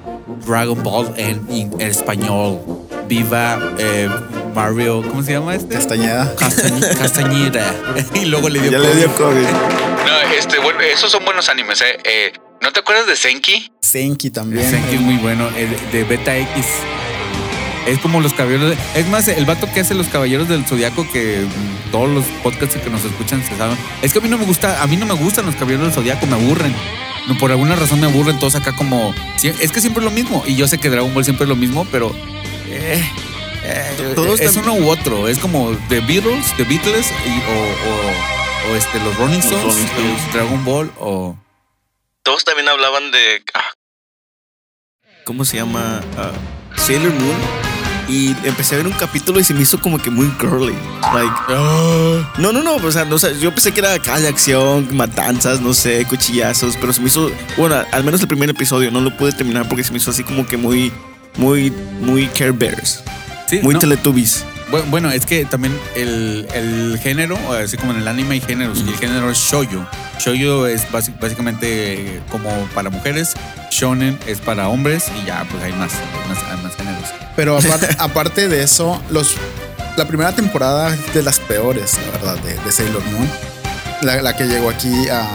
[0.45, 2.59] Dragon Ball en, en español.
[3.07, 4.09] Viva eh,
[4.55, 5.75] Mario, ¿cómo se llama este?
[5.75, 6.33] Castañeda.
[6.37, 7.73] Castañ- Castañeda.
[8.13, 9.41] y luego le dio Ya le dio COVID.
[9.41, 11.97] No, este, bueno, esos son buenos animes, ¿eh?
[12.03, 13.71] Eh, ¿No te acuerdas de Senki?
[13.81, 14.69] Senki también.
[14.69, 15.47] Senki es muy bueno.
[15.57, 16.65] El de Beta X.
[17.87, 18.69] Es como los caballeros.
[18.69, 22.23] de- es más, el vato que hace los caballeros del zodiaco que mm, todos los
[22.43, 23.75] podcasts que nos escuchan se saben.
[24.03, 25.93] Es que a mí no me gusta, a mí no me gustan los caballeros del
[25.93, 26.73] zodiaco, me aburren.
[27.27, 29.13] No, por alguna razón me aburren todos acá como.
[29.43, 30.43] Es que siempre es lo mismo.
[30.47, 32.11] Y yo sé que Dragon Ball siempre es lo mismo, pero.
[32.67, 33.03] eh,
[33.63, 35.27] eh, Todos es uno u otro.
[35.27, 39.63] Es como The Beatles, The Beatles y, o, o, o este, los Rolling Los Stones,
[39.65, 40.19] Rolling Stones.
[40.21, 41.35] eh, Dragon Ball o.
[42.23, 43.43] Todos también hablaban de.
[43.53, 43.71] ah,
[45.25, 46.01] ¿Cómo se llama?
[46.17, 46.31] Ah,
[46.75, 47.35] Sailor Moon.
[48.11, 50.73] Y empecé a ver un capítulo y se me hizo como que muy girly.
[51.13, 51.31] Like,
[52.37, 55.61] no, no, no, o sea, no, o sea, yo pensé que era de acción, matanzas,
[55.61, 59.15] no sé, cuchillazos, pero se me hizo, bueno, al menos el primer episodio no lo
[59.15, 60.91] pude terminar porque se me hizo así como que muy,
[61.37, 61.71] muy,
[62.01, 63.01] muy Care Bears,
[63.47, 63.79] Sí, muy no.
[63.79, 64.43] Teletubbies.
[64.71, 68.83] Bu- Bueno, es que también el, el género, así como en el anime hay géneros,
[68.85, 69.85] y el género es shoyo.
[70.19, 73.33] Shoyo es básicamente como para mujeres,
[73.71, 77.09] shonen es para hombres y ya pues hay más, hay más, hay más géneros.
[77.35, 79.35] Pero aparte, aparte de eso, los,
[79.97, 83.29] la primera temporada es de las peores, la verdad, de, de Sailor Moon.
[84.01, 85.27] La, la que llegó aquí a.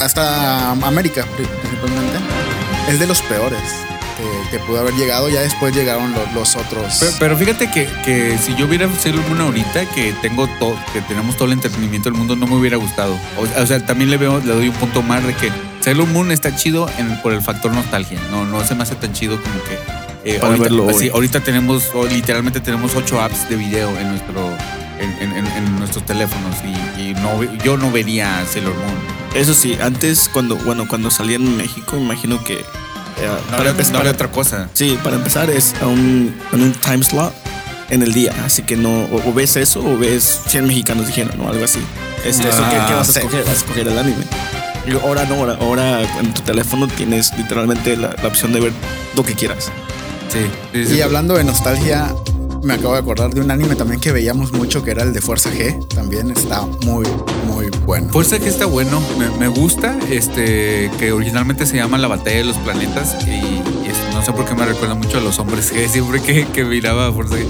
[0.00, 2.18] hasta América, pri- principalmente.
[2.88, 3.58] Es de los peores
[4.16, 5.28] que, que pudo haber llegado.
[5.28, 6.96] Ya después llegaron lo- los otros.
[7.00, 11.00] Pero, pero fíjate que, que si yo hubiera Sailor Moon ahorita, que tengo todo, que
[11.02, 13.18] tenemos todo el entretenimiento del mundo, no me hubiera gustado.
[13.38, 15.50] O, o sea, también le veo, le doy un punto más de que
[15.86, 18.18] Sailor Moon está chido en- por el factor nostalgia.
[18.32, 19.78] No, no se me hace tan chido como que.
[20.28, 24.50] eh, Para ahorita, verlo sí, ahorita tenemos, literalmente tenemos ocho apps de video en nuestro.
[24.98, 28.94] En, en- en- en nuestros teléfonos y, y no, yo no vería Sailor Moon.
[29.40, 32.54] Eso sí, antes cuando, bueno, cuando salía en México, imagino que...
[32.54, 32.64] eh,
[33.50, 34.68] No, para empezar- no había otra cosa.
[34.72, 37.32] Sí, para empezar es a un, en un time slot
[37.90, 38.32] en el día.
[38.44, 41.48] Así que no, o, o ves eso o ves 100 mexicanos dijeron, ¿no?
[41.48, 41.78] Algo así.
[42.24, 43.40] Este, eso, ¿qué, qué vas a escoger?
[43.44, 44.24] Vas a escoger el anime.
[44.86, 48.72] Y ahora no, ahora, ahora en tu teléfono tienes literalmente la, la opción de ver
[49.14, 49.70] lo que quieras.
[50.28, 50.38] Sí,
[50.72, 50.94] sí, sí.
[50.96, 52.14] Y hablando de nostalgia,
[52.66, 55.20] me acabo de acordar de un anime también que veíamos mucho, que era el de
[55.20, 55.86] Fuerza G.
[55.86, 57.06] También está muy,
[57.46, 58.12] muy bueno.
[58.12, 59.00] Fuerza que está bueno,
[59.38, 63.62] me, gusta, este, que originalmente se llama La Batalla de los Planetas y,
[64.12, 67.12] no sé por qué me recuerda mucho a los hombres G, siempre que, que miraba
[67.12, 67.46] Fuerza G.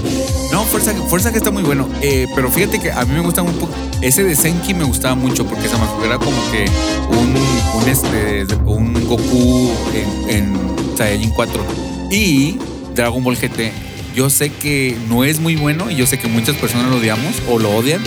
[0.51, 3.41] No, Fuerza, Fuerza que está muy bueno, eh, pero fíjate que a mí me gusta
[3.41, 6.65] un poco, ese de Senki me gustaba mucho porque se me figura como que
[7.09, 11.65] un, un, este, Goku en, en Saiyajin 4
[12.11, 12.59] y
[12.93, 13.86] Dragon Ball GT.
[14.17, 17.35] Yo sé que no es muy bueno y yo sé que muchas personas lo odiamos
[17.47, 18.01] o lo odian,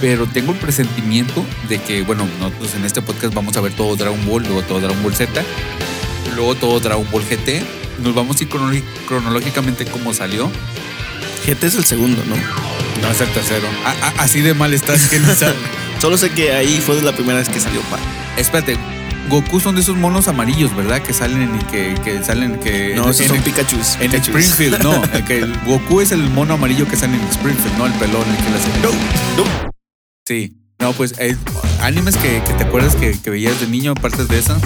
[0.00, 3.94] pero tengo el presentimiento de que, bueno, nosotros en este podcast vamos a ver todo
[3.94, 5.44] Dragon Ball, luego todo Dragon Ball Z,
[6.34, 7.62] luego todo Dragon Ball GT.
[8.02, 8.48] Nos vamos a ir
[9.06, 10.50] cronológicamente como salió.
[11.46, 12.36] GT es el segundo, ¿no?
[13.02, 13.68] No es el tercero.
[13.84, 15.28] A- a- así de mal estás que no.
[16.00, 18.00] Solo sé que ahí fue la primera vez que salió Pan.
[18.38, 18.78] Espérate,
[19.28, 21.02] Goku son de esos monos amarillos, ¿verdad?
[21.02, 22.94] Que salen y que, que salen que...
[22.96, 23.76] No, esos en- son Pikachu.
[24.00, 25.02] En Springfield, no.
[25.12, 28.24] el que el Goku es el mono amarillo que sale en Springfield, no el pelón,
[28.28, 28.68] el que le hace.
[28.82, 28.90] ¡No!
[29.42, 29.70] No.
[30.26, 30.56] Sí.
[30.80, 31.36] No, pues eh,
[31.82, 34.56] animes que, que te acuerdas que, que veías de niño, aparte de eso.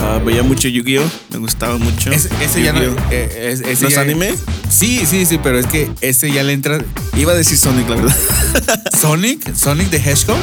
[0.00, 1.02] Ah, veía mucho Yu-Gi-Oh!
[1.30, 2.12] Me gustaba mucho.
[2.12, 2.80] Ese, ese ya no.
[3.10, 4.32] Eh, es- ese ¿No es ya- anime?
[4.70, 6.78] Sí, sí, sí, pero es que ese ya le entra.
[7.16, 8.16] Iba a decir Sonic, la verdad.
[8.98, 10.36] Sonic, Sonic the Hedgehog.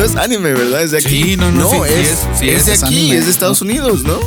[0.00, 0.82] No es anime, ¿verdad?
[0.82, 1.22] Es de aquí.
[1.24, 4.02] Sí, no, no, sí es, es, sí es de aquí, anime, es de Estados Unidos,
[4.02, 4.18] ¿no?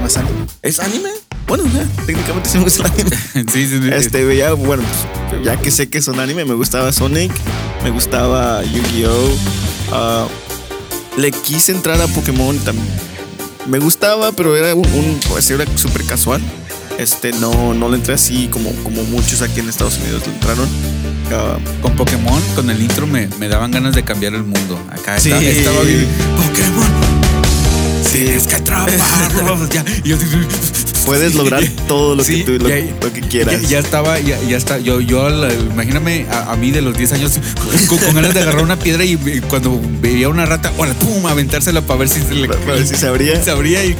[0.00, 0.46] No es anime.
[0.62, 1.08] ¿Es anime?
[1.48, 3.16] Bueno, ya, técnicamente sí me gusta el anime.
[3.52, 3.90] sí, sí, sí.
[3.92, 4.84] Este, veía, bueno,
[5.30, 7.32] pues, ya que sé que son anime, me gustaba Sonic,
[7.82, 9.36] me gustaba Yu-Gi-Oh!
[9.90, 10.28] ah,
[11.16, 12.86] le quise entrar a Pokémon también.
[13.66, 16.40] Me gustaba, pero era un, un- pues era súper casual.
[16.98, 20.68] Este, no, no le entré así como, como muchos aquí en Estados Unidos le entraron.
[21.32, 24.78] Ah, Con Pokémon, con el intro me, me daban ganas de cambiar el mundo.
[24.90, 25.30] Acá Sí.
[25.30, 26.06] estaba, estaba bien.
[26.36, 27.14] Pokémon.
[28.12, 29.68] Tienes que atraparlos.
[29.72, 29.84] ya.
[30.04, 30.16] Yo,
[31.04, 33.60] puedes lograr todo lo Sí, que tú lo, ya- lo que quieras.
[33.62, 34.78] Ya, ya estaba, ya, ya está.
[34.78, 35.28] Yo, yo
[35.72, 37.32] imagíname a, a mí de los 10 años
[37.88, 39.16] con, con ganas de agarrar una piedra y,
[39.50, 42.94] cuando veía una rata, hola, pum, aventársela para ver si se le Para ver si
[42.94, 43.42] se abría.
[43.42, 43.96] se abría y.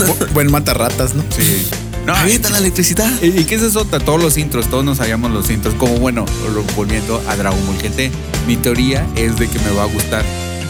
[0.00, 1.22] Bu- Buen matarratas, ¿no?
[1.36, 1.66] Sí.
[2.06, 3.10] No, Avienta la electricidad.
[3.22, 3.84] ¿Y y qué es eso?
[3.84, 5.74] Todos los intros, todos nos sabíamos los intros.
[5.74, 8.10] Como bueno, lo- volviendo a Dragon Ball GT,
[8.46, 10.24] mi teoría es de que me va a gustar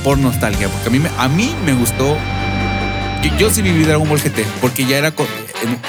[0.04, 2.16] por nostalgia, porque a mí me, a mí me gustó.
[3.22, 5.12] Yo, yo sí viví Dragon Ball GT, porque ya era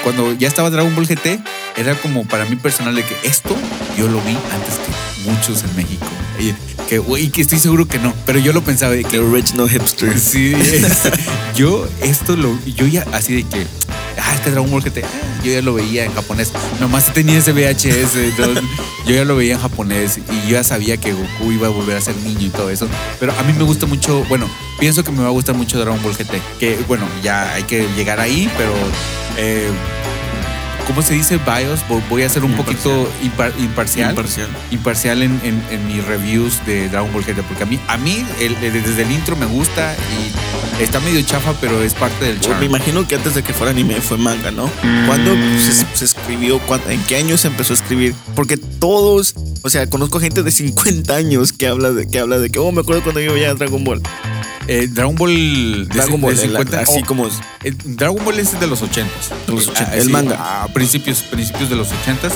[0.02, 1.40] cuando ya estaba Dragon Ball GT,
[1.76, 3.54] era como para mí personal de que esto
[3.98, 6.06] yo lo vi antes que muchos en México.
[6.38, 6.52] Y
[6.88, 9.68] que, güey, que estoy seguro que no, pero yo lo pensaba de que The original
[9.68, 10.18] hipster.
[10.18, 10.84] Sí, es-
[11.56, 13.66] yo esto lo, yo ya así de que,
[14.18, 15.02] ah, este Dragon Ball GT,
[15.42, 18.64] yo ya lo veía en japonés, nomás tenía ese VHS, entonces,
[19.06, 21.96] yo ya lo veía en japonés y yo ya sabía que Goku iba a volver
[21.96, 22.88] a ser niño y todo eso,
[23.20, 24.48] pero a mí me gusta mucho, bueno,
[24.78, 27.86] pienso que me va a gustar mucho Dragon Ball GT, que bueno, ya hay que
[27.96, 28.72] llegar ahí, pero...
[29.36, 29.70] eh,
[30.86, 31.80] ¿Cómo se dice BIOS?
[32.10, 34.48] Voy- a ser un poquito impar- imparcial Imparcial.
[34.70, 38.24] imparcial en, en- en mis reviews de Dragon Ball GT, porque a mí, a mí
[38.40, 39.96] el- el- desde el intro me gusta
[40.78, 42.62] y está medio chafa, pero es parte del Me charm.
[42.62, 44.70] imagino que antes de que fuera anime fue manga, ¿no?
[45.06, 46.58] ¿Cuándo se, se escribió?
[46.60, 48.14] ¿Cuándo- ¿En qué año se empezó a escribir?
[48.36, 52.50] Porque todos, o sea, conozco gente de 50 años que habla de que habla de
[52.50, 54.02] que, oh, me acuerdo cuando yo veía Dragon Ball.
[54.66, 58.38] Eh, Dragon Ball, de Dragon Ball, de el- 50, así oh, como eh, Dragon Ball
[58.38, 59.10] es de los 80
[59.46, 60.62] De los 80, el manga.
[60.62, 62.28] A principios, principios de los 80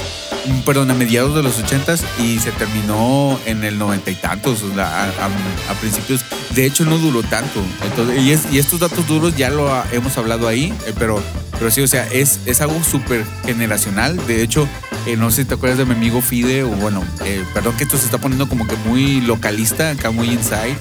[0.64, 5.04] perdón, a mediados de los 80 y se terminó en el noventa y tantos, a,
[5.04, 6.24] a- a principios.
[6.54, 7.60] De hecho, no duró tanto.
[7.84, 11.22] Entonces, y, es- y estos datos duros ya lo ha- hemos hablado ahí, eh, pero,
[11.58, 14.16] pero sí, o sea, es, es algo súper generacional.
[14.26, 14.66] De hecho,
[15.06, 17.84] eh, no sé si te acuerdas de mi amigo Fide, o bueno, eh, perdón que
[17.84, 20.76] esto se está poniendo como que muy localista, acá muy inside.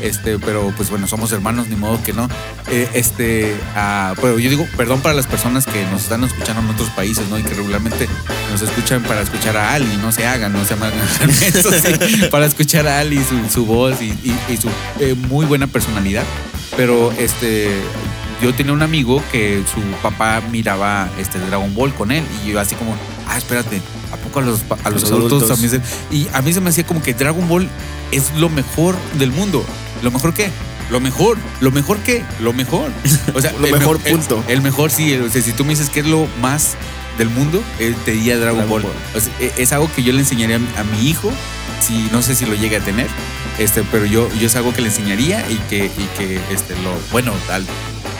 [0.00, 2.28] Este, pero pues bueno, somos hermanos, ni modo que no.
[2.72, 6.70] Eh, este, ah, pero yo digo, perdón para las personas que nos están escuchando en
[6.70, 7.38] otros países, ¿no?
[7.38, 8.08] Y que regularmente
[8.50, 10.92] nos escuchan para escuchar a Ali, no se hagan, no se hagan
[11.30, 15.46] eso, sí, para escuchar a Ali, su, su voz y, y- y su eh, muy
[15.46, 16.24] buena personalidad.
[16.76, 17.70] Pero este,
[18.42, 22.58] yo tenía un amigo que su papá miraba este Dragon Ball con él y yo
[22.60, 22.96] así como,
[23.28, 23.80] ah, espérate,
[24.12, 25.48] ¿a poco a los, a los, Los adultos, adultos.
[25.48, 27.68] también se-?" Y a mí se me hacía como que Dragon Ball
[28.10, 29.64] es lo mejor del mundo.
[30.02, 30.50] ¿Lo mejor qué?
[30.90, 32.90] Lo mejor, lo mejor qué, lo mejor.
[33.34, 34.44] O sea, Lo el mejor, punto.
[34.48, 36.74] El, mejor sí, o sea, si tú me dices qué es lo más
[37.18, 38.82] del mundo, eh, te diría Dragon, Dragon Ball.
[38.82, 39.16] Ball.
[39.16, 41.32] O sea, eh, es algo que yo le enseñaría a mi, a mi hijo,
[41.80, 43.08] si no sé si lo llegue a tener,
[43.58, 46.92] este, pero yo, yo es algo que le enseñaría y que, y que este, lo,
[47.10, 47.66] bueno, tal,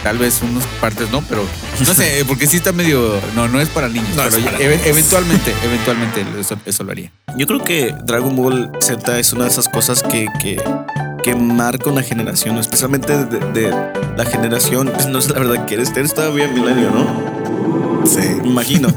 [0.02, 1.44] tal vez unas partes no, pero
[1.86, 4.58] no sé, porque sí está medio, no, no es para niños, No pero es para
[4.58, 4.80] niños.
[4.84, 7.12] eventualmente, eventualmente eso, eso lo haría.
[7.36, 10.60] Yo creo que Dragon Ball Z es una de esas cosas que, que,
[11.22, 13.70] que marca una generación, especialmente de, de
[14.16, 18.06] la generación, pues, no sé la verdad que eres, eres todavía milenio, ¿no?
[18.06, 18.20] Sí.
[18.44, 18.88] Imagino.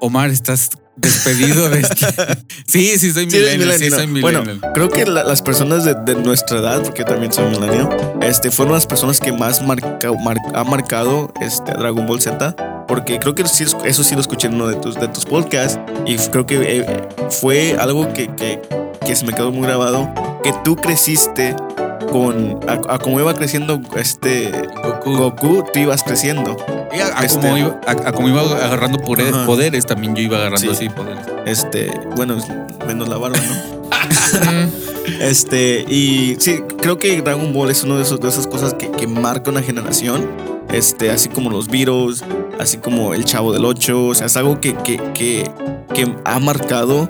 [0.00, 2.06] Omar, estás despedido de este.
[2.66, 4.20] Sí, sí, soy Sí, millennial, sí, millennial, soy ¿no?
[4.20, 4.72] Bueno, millennial.
[4.74, 7.88] creo que la- las personas de, de nuestra edad, porque yo también soy milenio,
[8.22, 12.54] este, fueron las personas que más marca, mar- ha marcado este, Dragon Ball Z.
[12.88, 15.78] Porque creo que sí, eso sí lo escuché en uno de tus, de tus podcasts.
[16.06, 18.60] Y creo que eh, fue algo que, que,
[19.04, 20.08] que se me quedó muy grabado.
[20.44, 21.56] Que tú creciste
[22.12, 22.60] con.
[22.68, 24.52] A, a como iba creciendo este
[24.84, 25.16] Goku.
[25.16, 26.56] Goku, tú ibas creciendo.
[26.96, 29.46] Y a, a este- como iba, a, como iba agarrando poderes, Ajá.
[29.46, 30.86] poderes, también yo iba agarrando Sí.
[30.86, 31.24] así poderes.
[31.44, 32.36] Este, bueno,
[32.86, 33.86] menos la barba, ¿no?
[35.20, 38.90] este, y sí, creo que Dragon Ball es una de, esos- de esas cosas que,
[38.90, 40.26] que marca una generación.
[40.72, 42.24] Este, así como los virus,
[42.58, 44.06] así como el Chavo del 8.
[44.08, 45.48] O sea, es algo que, que, que,
[45.94, 47.08] que ha marcado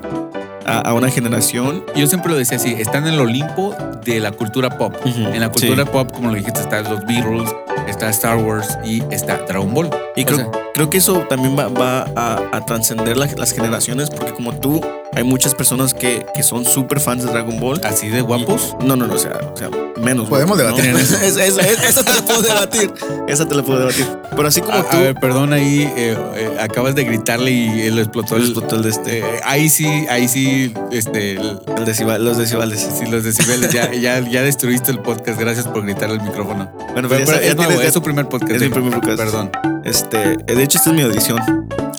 [0.65, 1.83] a, a una generación.
[1.95, 4.93] Yo siempre lo decía así, está en el Olimpo de la cultura pop.
[5.05, 5.89] En la cultura Sí.
[5.91, 7.49] pop, como lo dijiste, están los Beatles,
[7.87, 9.89] está Star Wars y está Dragon Ball.
[10.15, 13.51] Y O creo, sea, creo que eso también va, va a, a trascender la- las
[13.53, 14.81] generaciones, porque como tú,
[15.17, 17.81] hay muchas personas que, que son súper fans de Dragon Ball.
[17.83, 18.75] así de guapos.
[18.83, 19.69] No, no, no, o sea, o sea
[20.01, 20.29] menos.
[20.29, 21.17] Podemos guapos, debatir en eso.
[21.87, 22.93] Esa, te la puedo debatir.
[23.27, 24.05] Esa te la puedo debatir.
[24.35, 24.95] Pero así como A, tú.
[24.97, 28.83] a ver, perdón ahí, eh, eh, acabas de gritarle y él explotó el, explotó el
[28.83, 29.19] de este.
[29.19, 32.79] Eh, ahí sí, ahí sí, este, el- el decibel- los decibales.
[32.99, 36.71] sí, los decibeles, ya, ya, ya destruiste el podcast, gracias por gritar al micrófono.
[36.93, 38.51] Bueno, Pero, pero ya, pero ya es nuevo, es su primer podcast.
[38.51, 39.17] es mi primer podcast.
[39.17, 39.51] Perdón.
[39.83, 41.39] Este, de hecho, esta es mi audición.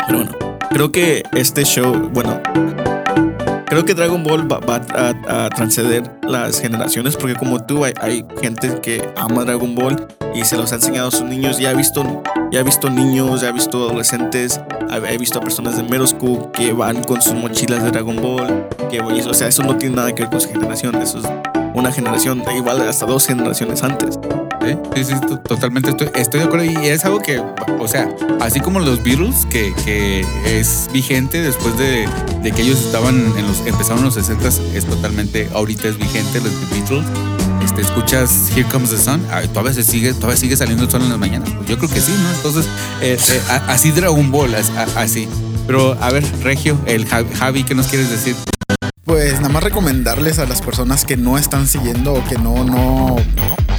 [0.07, 0.33] Pero bueno,
[0.70, 2.40] creo que este show, bueno,
[3.66, 7.92] creo que Dragon Ball va, va a, a transcender las generaciones porque como tú hay,
[8.00, 11.59] hay gente que ama Dragon Ball y se los ha enseñado a sus niños.
[11.59, 14.61] Ya he visto, ya he visto niños, ya he visto adolescentes,
[15.09, 18.68] he visto a personas de middle school que van con sus mochilas de Dragon Ball.
[18.90, 20.94] Que, o sea, eso no tiene nada que ver con su generación.
[20.96, 21.24] Eso es
[21.74, 24.18] una generación, igual hasta dos generaciones antes.
[24.94, 26.64] Sí, sí, sí, to- totalmente estoy, estoy de acuerdo.
[26.64, 27.40] Y es algo que,
[27.78, 28.09] o sea,
[28.40, 32.07] así como los Beatles, que, que es vigente después de,
[32.42, 36.40] de que ellos estaban en los, empezaron en los 60 es totalmente, ahorita es vigente
[36.40, 37.04] los Beatles.
[37.64, 39.20] Este, escuchas Here Comes the Sun,
[39.52, 41.50] todavía se sigue, todavía sigue saliendo el sol en las mañanas.
[41.50, 42.31] Pues yo creo que sí, ¿no?
[42.31, 42.66] Entonces,
[43.02, 44.54] eh, eh, así Dragon Ball,
[44.96, 45.28] así.
[45.66, 48.35] Pero a ver, Regio, el Javi, ¿qué nos quieres decir?
[49.04, 53.16] Pues nada más recomendarles a las personas que no están siguiendo o que no, no,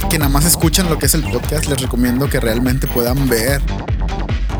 [0.08, 3.60] que nada más escuchan lo que es el podcast, les recomiendo que realmente puedan ver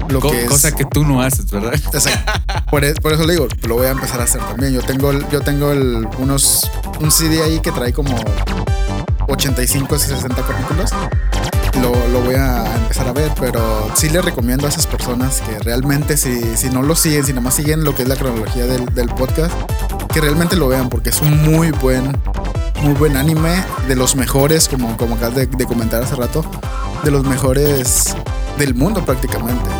[0.08, 0.48] lo Co- que es.
[0.50, 1.74] cosa que tú no haces, ¿verdad?
[1.74, 2.32] Exacto.
[2.70, 4.72] Por, e- por eso le digo, lo voy a empezar a hacer también.
[4.72, 8.14] Yo tengo, yo tengo el- unos, un CD ahí que trae como
[9.28, 10.90] 85, 60 capítulos.
[11.80, 15.58] Lo, lo voy a empezar a ver, pero sí les recomiendo a esas personas que
[15.60, 18.66] realmente si, si no lo siguen, si nada más siguen lo que es la cronología
[18.66, 19.52] del, del podcast,
[20.12, 22.16] que realmente lo vean porque es un muy buen,
[22.82, 26.44] muy buen anime, de los mejores, como, como acabas de, de comentar hace rato,
[27.04, 28.14] de los mejores
[28.58, 29.70] del mundo prácticamente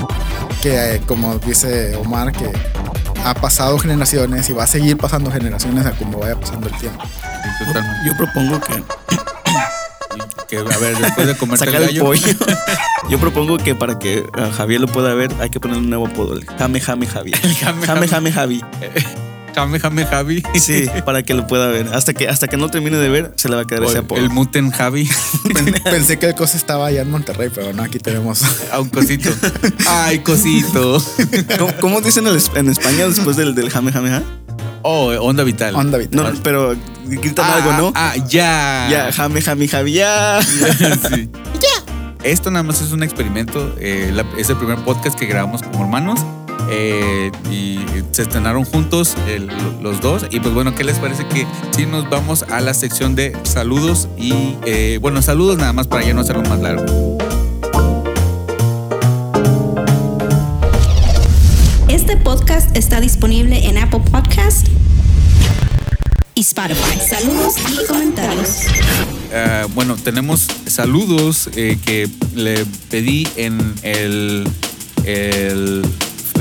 [0.63, 2.51] que eh, como dice Omar que
[3.25, 7.03] ha pasado generaciones y va a seguir pasando generaciones a como vaya pasando el tiempo.
[7.05, 7.99] Sí, totalmente.
[8.07, 8.83] Yo propongo que
[10.49, 12.05] Que, a ver, después de sacar el gallo.
[12.07, 12.27] pollo.
[13.09, 16.09] Yo propongo que para que a Javier lo pueda ver, hay que poner un nuevo
[16.09, 16.35] apodo.
[16.35, 17.31] el Jame Jame Javi.
[17.33, 18.09] Jame, Jame Jame.
[18.09, 18.65] Jame Javi.
[19.55, 20.43] Jame, jame, Javi.
[20.61, 21.89] Sí, para que lo pueda ver.
[21.93, 23.99] Hasta que, hasta que no termine de ver, se le va a quedar O ese
[23.99, 24.19] apodo.
[24.21, 25.09] el Muten Javi.
[25.85, 28.43] Pensé que el cosa estaba allá en Monterrey, pero no, aquí tenemos.
[28.73, 29.31] A un cosito.
[29.89, 31.03] Ay, cosito.
[31.59, 34.23] ¿Cómo, cómo dicen en, es- en España después del, del Jame Jame Ja?
[34.83, 35.75] Oh, onda vital.
[35.75, 36.33] Onda vital.
[36.35, 37.93] No, pero gritan Ah, algo, ¿no?
[37.95, 38.89] Ah, ya.
[38.91, 40.41] Ya, Jame Jame Javi, ya.
[41.11, 41.29] Sí.
[42.23, 43.75] Esto nada más es un experimento.
[43.79, 46.21] eh, la- es el primer podcast que grabamos como hermanos.
[46.71, 47.79] Eh, y
[48.13, 49.51] se estrenaron juntos el-
[49.83, 50.27] los dos.
[50.31, 54.09] Y pues bueno, ¿qué les parece que si nos vamos a la sección de saludos?
[54.17, 57.19] Y eh, bueno, saludos nada más para ya no hacerlo más largo.
[61.89, 64.67] Este podcast está disponible en Apple Podcast
[66.35, 66.99] y Spotify.
[67.09, 68.49] Saludos y comentarios.
[69.35, 74.49] Ah, bueno, tenemos saludos eh, que le pedí en el,
[75.05, 75.83] el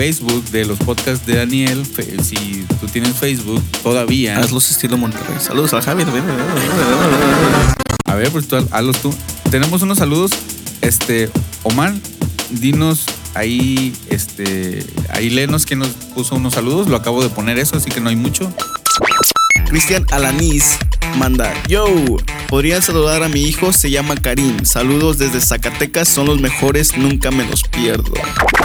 [0.04, 1.86] Facebook de los podcasts de Daniel.
[1.86, 4.38] Fe- Si tú tienes Facebook todavía.
[4.40, 5.36] Hazlos estilo Monterrey.
[5.42, 6.08] Saludos a Javier.
[8.06, 9.14] A ver, pues tú haz- hazlos tú.
[9.52, 10.32] Tenemos unos saludos.
[10.80, 11.30] Este,
[11.64, 11.94] Omar,
[12.50, 16.88] dinos ahí, este, ahí léenos quién nos puso unos saludos.
[16.88, 18.54] Lo acabo de poner eso, así que no hay mucho.
[19.68, 20.78] Cristian Alanis
[21.16, 21.88] manda, yo,
[22.48, 24.66] podrían saludar a mi hijo, se llama Karim.
[24.66, 28.14] Saludos desde Zacatecas, son los mejores, nunca me los pierdo.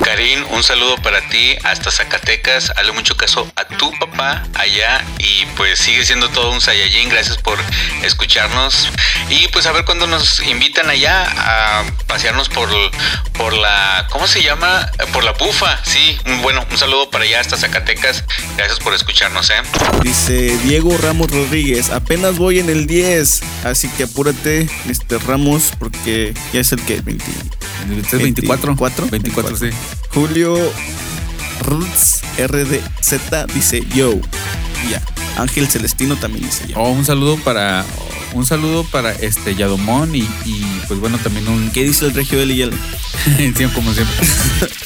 [0.05, 2.71] Karim, un saludo para ti hasta Zacatecas.
[2.77, 7.09] Hazle mucho caso a tu papá allá y pues sigue siendo todo un Saiyajin.
[7.09, 7.59] Gracias por
[8.03, 8.89] escucharnos.
[9.31, 12.69] Y pues a ver cuándo nos invitan allá a pasearnos por,
[13.33, 14.91] por la, ¿cómo se llama?
[15.13, 15.81] Por la bufa.
[15.85, 18.25] Sí, bueno, un saludo para allá hasta Zacatecas.
[18.57, 19.63] Gracias por escucharnos, ¿eh?
[20.03, 25.23] Dice Diego Ramos Rodríguez, apenas voy en el 10, así que apúrate, Mr.
[25.27, 27.25] Ramos, porque ya es el que 20.
[27.99, 28.75] Este es 24.
[28.75, 29.07] 24.
[29.11, 29.67] 24, sí.
[30.13, 30.57] Julio
[31.63, 34.15] Roots RDZ dice yo.
[34.91, 35.03] Ya.
[35.37, 36.79] Ángel Celestino también dice yo.
[36.79, 37.85] Oh, un saludo para,
[38.35, 42.41] un saludo para este Yadomón y, y, pues bueno, también un ¿Qué dice el Regio
[42.41, 42.77] L y L?
[43.37, 44.27] Sí, como siempre.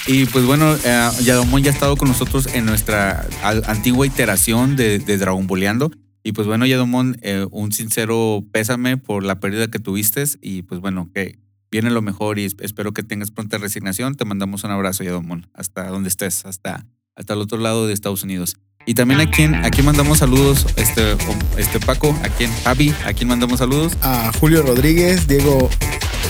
[0.07, 4.99] y pues bueno, eh, Yadomón ya ha estado con nosotros en nuestra antigua iteración de,
[4.99, 5.91] de Dragon Boleando.
[6.23, 10.25] Y pues bueno, Yadomón, eh, un sincero pésame por la pérdida que tuviste.
[10.43, 11.39] Y pues bueno, que
[11.71, 14.15] viene lo mejor y es- espero que tengas pronta resignación.
[14.15, 18.23] Te mandamos un abrazo, Yadomón, hasta donde estés, hasta, hasta el otro lado de Estados
[18.23, 18.57] Unidos.
[18.87, 21.15] Y también a quien, a quien mandamos saludos, este,
[21.59, 23.93] este Paco, a quien, Javi, a quien mandamos saludos.
[24.01, 25.69] A Julio Rodríguez, Diego,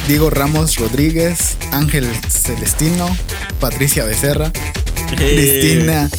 [0.08, 3.08] Diego Ramos Rodríguez, Ángel Celestino,
[3.60, 4.50] Patricia Becerra,
[5.16, 6.10] Cristina,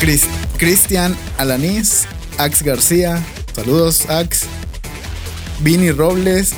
[0.00, 0.28] Cris-
[0.58, 4.42] Cristian Alanís, Ax García, saludos Ax,
[5.60, 6.52] Vini Robles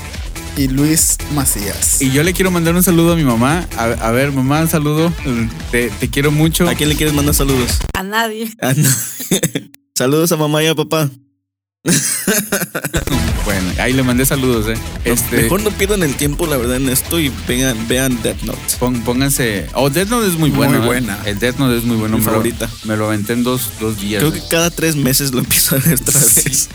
[0.56, 2.00] y Luis Macías.
[2.00, 3.68] Y yo le quiero mandar un saludo a mi mamá.
[3.76, 5.12] A, a ver, mamá, un saludo.
[5.70, 6.66] Te, te quiero mucho.
[6.66, 7.78] ¿A quién le quieres mandar saludos?
[7.92, 8.50] A nadie.
[8.62, 8.88] Ah, no.
[9.94, 11.10] saludos a mamá y a papá.
[13.62, 14.80] Bueno, ahí le mandé saludos, eh.
[15.04, 18.58] Este, Mejor no pierdan el tiempo, la verdad, en esto y vean, vean Death Note.
[18.78, 19.66] pon- pónganse.
[19.74, 20.82] Oh, Death Note es muy Muy bueno.
[20.82, 20.86] eh.
[20.86, 21.18] buena.
[21.26, 22.16] El Death Note es muy bueno.
[22.16, 22.70] Mi me lo- favorita.
[22.84, 24.22] Me lo aventé en dos, dos días.
[24.22, 24.40] Creo eh.
[24.40, 26.68] que cada tres meses lo empiezo a ver otra vez.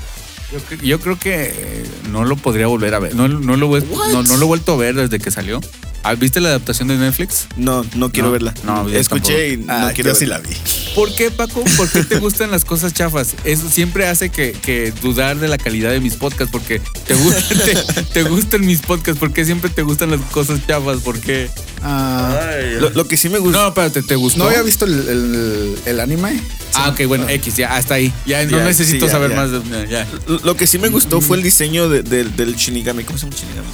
[0.52, 3.16] Yo, cre- yo creo que no lo podría volver a ver.
[3.16, 5.60] No, no, lo, no, no lo he vuelto a ver desde que salió.
[6.08, 7.48] Ah, ¿Viste la adaptación de Netflix?
[7.58, 8.54] No, no quiero No, verla.
[8.64, 10.38] no, Escuché y no Ah, quiero yo sí verla.
[10.44, 10.56] la vi.
[10.94, 11.64] ¿Por qué, Paco?
[11.78, 13.34] ¿Por qué te gustan las cosas chafas?
[13.44, 17.58] Eso siempre hace que, que dudar de la calidad de mis podcasts, porque te, gustan,
[17.96, 21.00] te, te gustan mis podcasts, ¿por qué siempre te gustan las cosas chafas?
[21.00, 21.50] ¿Por qué?
[21.82, 22.40] Ah,
[22.80, 23.60] Lo, lo que sí me gusta.
[23.64, 24.40] No, espérate, ¿te gustó?
[24.40, 26.40] no había visto el, el- el anime.
[26.76, 28.14] Ah, ok, bueno, X, ya, hasta ahí.
[28.28, 29.36] Ya no Ya, necesito sí, ya, saber ya.
[29.38, 29.52] más.
[29.52, 30.08] de- ya.
[30.28, 33.04] Lo- Lo que sí me gustó fue el diseño de- del- del Shinigami.
[33.06, 33.68] ¿Cómo se llama Shinigami?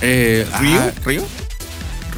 [0.00, 0.74] Eh, ¿Ryu?
[0.78, 1.24] ah, ¿Ryu?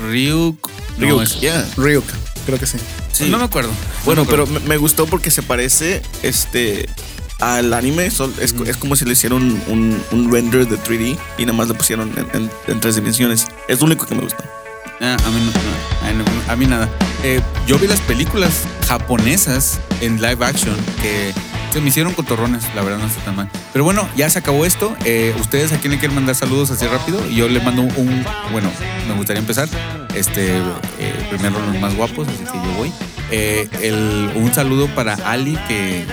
[0.02, 0.68] Ryuk.
[0.98, 1.66] no, Ryuk, es- yeah.
[1.76, 2.04] Ryuk,
[2.46, 2.78] creo que sí.
[3.12, 3.28] Sí.
[3.28, 3.70] No me acuerdo.
[4.04, 4.60] Bueno, No me pero acuerdo.
[4.62, 6.88] me, me gustó porque se parece este
[7.40, 8.10] al anime.
[8.10, 11.56] Sol- es, es como si le hicieron un, un- un render de 3D y nada
[11.56, 13.46] más le pusieron en, en- en tres dimensiones.
[13.68, 14.42] Es lo único que me gustó.
[15.00, 16.88] Ah, a, mí no, no, a mí no- a mí nada.
[17.22, 18.52] Eh, yo vi las películas
[18.86, 21.32] japonesas en live action que
[21.74, 23.50] se me hicieron cotorrones, la verdad no está tan mal.
[23.72, 24.96] Pero bueno, ya se acabó esto.
[25.04, 27.28] Eh, ¿Ustedes a quién le quieren mandar saludos así rápido?
[27.30, 28.70] Yo le mando un, bueno,
[29.08, 29.68] me gustaría empezar.
[30.14, 32.92] Este, eh, primero los más guapos, así que yo voy.
[33.32, 36.06] Eh, un saludo para Ali que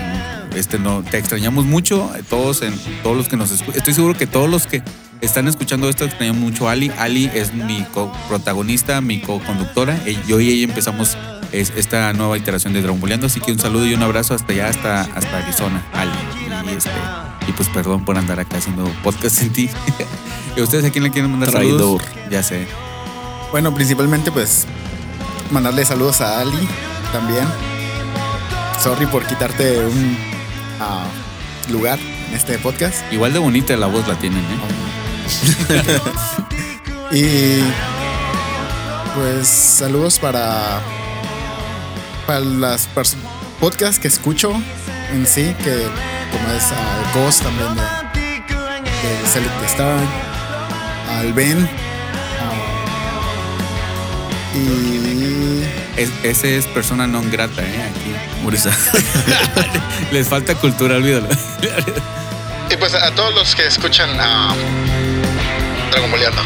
[0.56, 4.28] este no te extrañamos mucho todos en todos los que nos escuchan estoy seguro que
[4.28, 4.84] todos los que
[5.22, 7.86] están escuchando esto extrañamos mucho a Ali Ali es mi
[8.28, 11.18] protagonista mi co-conductora Eh, yo y ella empezamos
[11.52, 14.52] es- esta nueva iteración de Dragon Boleando así que un saludo y un abrazo hasta
[14.54, 16.12] allá hasta hasta Arizona Ali
[16.72, 16.90] y este
[17.48, 19.70] y pues perdón por andar acá haciendo podcast sin ti
[20.58, 22.02] ¿Y ustedes a quién le quieren mandar Traidor.
[22.02, 22.02] saludos?
[22.30, 22.68] ya sé
[23.52, 24.66] Bueno, principalmente pues
[25.52, 26.68] mandarle saludos a Ali
[27.12, 27.44] también.
[28.82, 30.18] Sorry por quitarte un
[30.80, 31.04] ah,
[31.70, 32.98] lugar en este podcast.
[33.14, 34.91] igual de bonita la voz la tienen ¿eh?
[37.14, 37.60] Y
[39.16, 40.80] pues saludos para
[42.26, 42.88] para las
[43.60, 44.54] podcasts que escucho
[45.12, 45.88] en sí, que
[46.32, 50.00] como es a Ghost también de, de Select Star,
[51.20, 51.70] al Ben
[52.40, 52.54] ah,
[54.56, 55.66] y
[55.98, 57.92] Es- ese es persona non grata ¿eh?
[57.92, 58.16] aquí
[58.56, 58.70] eso.
[60.14, 61.28] les falta cultura olvídalo
[62.72, 64.56] Y pues a todos los que escuchan a
[65.92, 66.42] Dragon Boleando.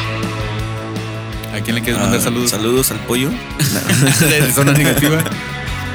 [1.53, 2.49] ¿A quién le quieres mandar Ah, saludos?
[2.51, 3.29] Saludos al pollo.
[3.29, 5.23] de zona negativa.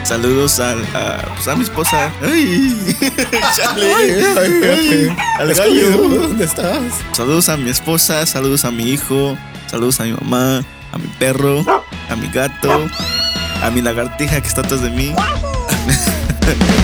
[0.05, 2.11] Saludos al, a, pues a mi esposa.
[2.23, 2.97] Ay,
[3.57, 3.95] chale.
[3.95, 5.91] Ay, al gallo.
[6.21, 6.81] ¿dónde estás?
[7.13, 9.37] Saludos a mi esposa, saludos a mi hijo,
[9.71, 11.65] saludos a mi mamá, a mi perro,
[12.09, 12.87] a mi gato,
[13.63, 15.13] a mi lagartija que está atrás de mí.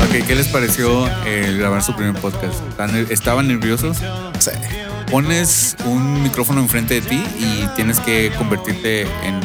[0.04, 2.54] Ok, ¿qué les pareció eh, grabar su primer podcast?
[2.68, 3.96] ¿Están- ¿Estaban nerviosos?
[4.38, 4.50] Sí.
[5.10, 9.40] Pones un micrófono enfrente de ti y tienes que convertirte en,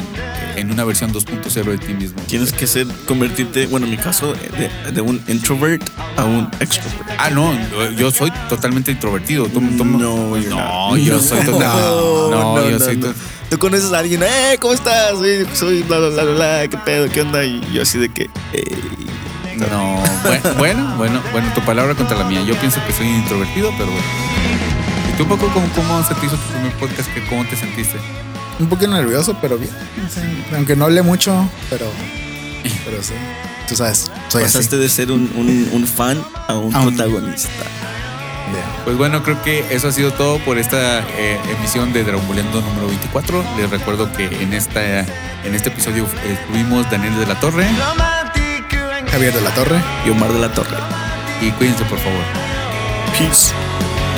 [0.56, 2.20] en una versión 2.0 de ti mismo.
[2.26, 5.82] Tienes que ser, convertirte, bueno, en mi caso, de, de un introvert
[6.16, 7.08] a un extrovert.
[7.18, 7.52] Ah, no,
[7.96, 9.48] yo soy totalmente introvertido.
[9.54, 9.60] No,
[10.40, 13.00] no, yo soy total- No, yo soy
[13.48, 15.10] Tú conoces a alguien, eh, ¿cómo estás?
[15.18, 17.08] Soy, soy bla, bla, bla, bla, ¿qué pedo?
[17.10, 17.44] ¿Qué onda?
[17.44, 18.76] Y yo así de que, eh,
[19.58, 22.40] No, bueno, bueno, bueno, bueno, tu palabra contra la mía.
[22.42, 24.81] Yo pienso que soy introvertido, pero bueno.
[25.12, 27.08] ¿Y tú, Paco, cómo, cómo se te hizo tu primer podcast?
[27.12, 27.98] ¿Qué- ¿Cómo te sentiste?
[28.58, 29.70] Un poco nervioso, pero bien.
[30.12, 30.20] Sí,
[30.54, 31.86] Aunque no hable mucho, pero
[32.84, 33.14] pero sí.
[33.68, 34.54] Tú sabes, soy así.
[34.58, 37.48] pasaste de ser un, un, un fan a un A un- protagonista.
[38.50, 38.64] Bien.
[38.84, 42.60] Pues bueno, creo que eso ha sido todo por esta eh, emisión de Dragon Boleando
[42.60, 43.42] número 24.
[43.56, 47.66] Les recuerdo que en esta en este episodio eh, estuvimos Daniel de la Torre
[49.10, 49.80] Javier de la Torre.
[50.06, 50.76] Y Omar de la Torre.
[51.40, 52.22] y cuídense por favor.
[53.18, 53.52] Peace.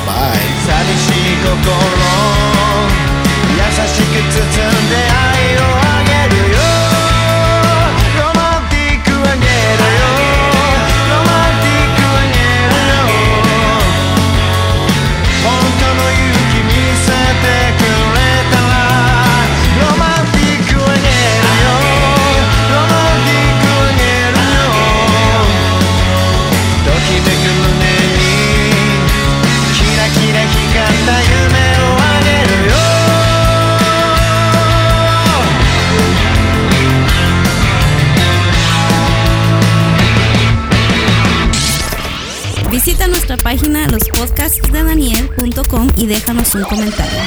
[0.06, 0.44] Bye.
[0.64, 1.54] 寂しい心
[3.52, 5.83] 優しく包んで愛を
[43.34, 47.18] nuestra página lospodcastsdedaniel.com y déjanos un comentario.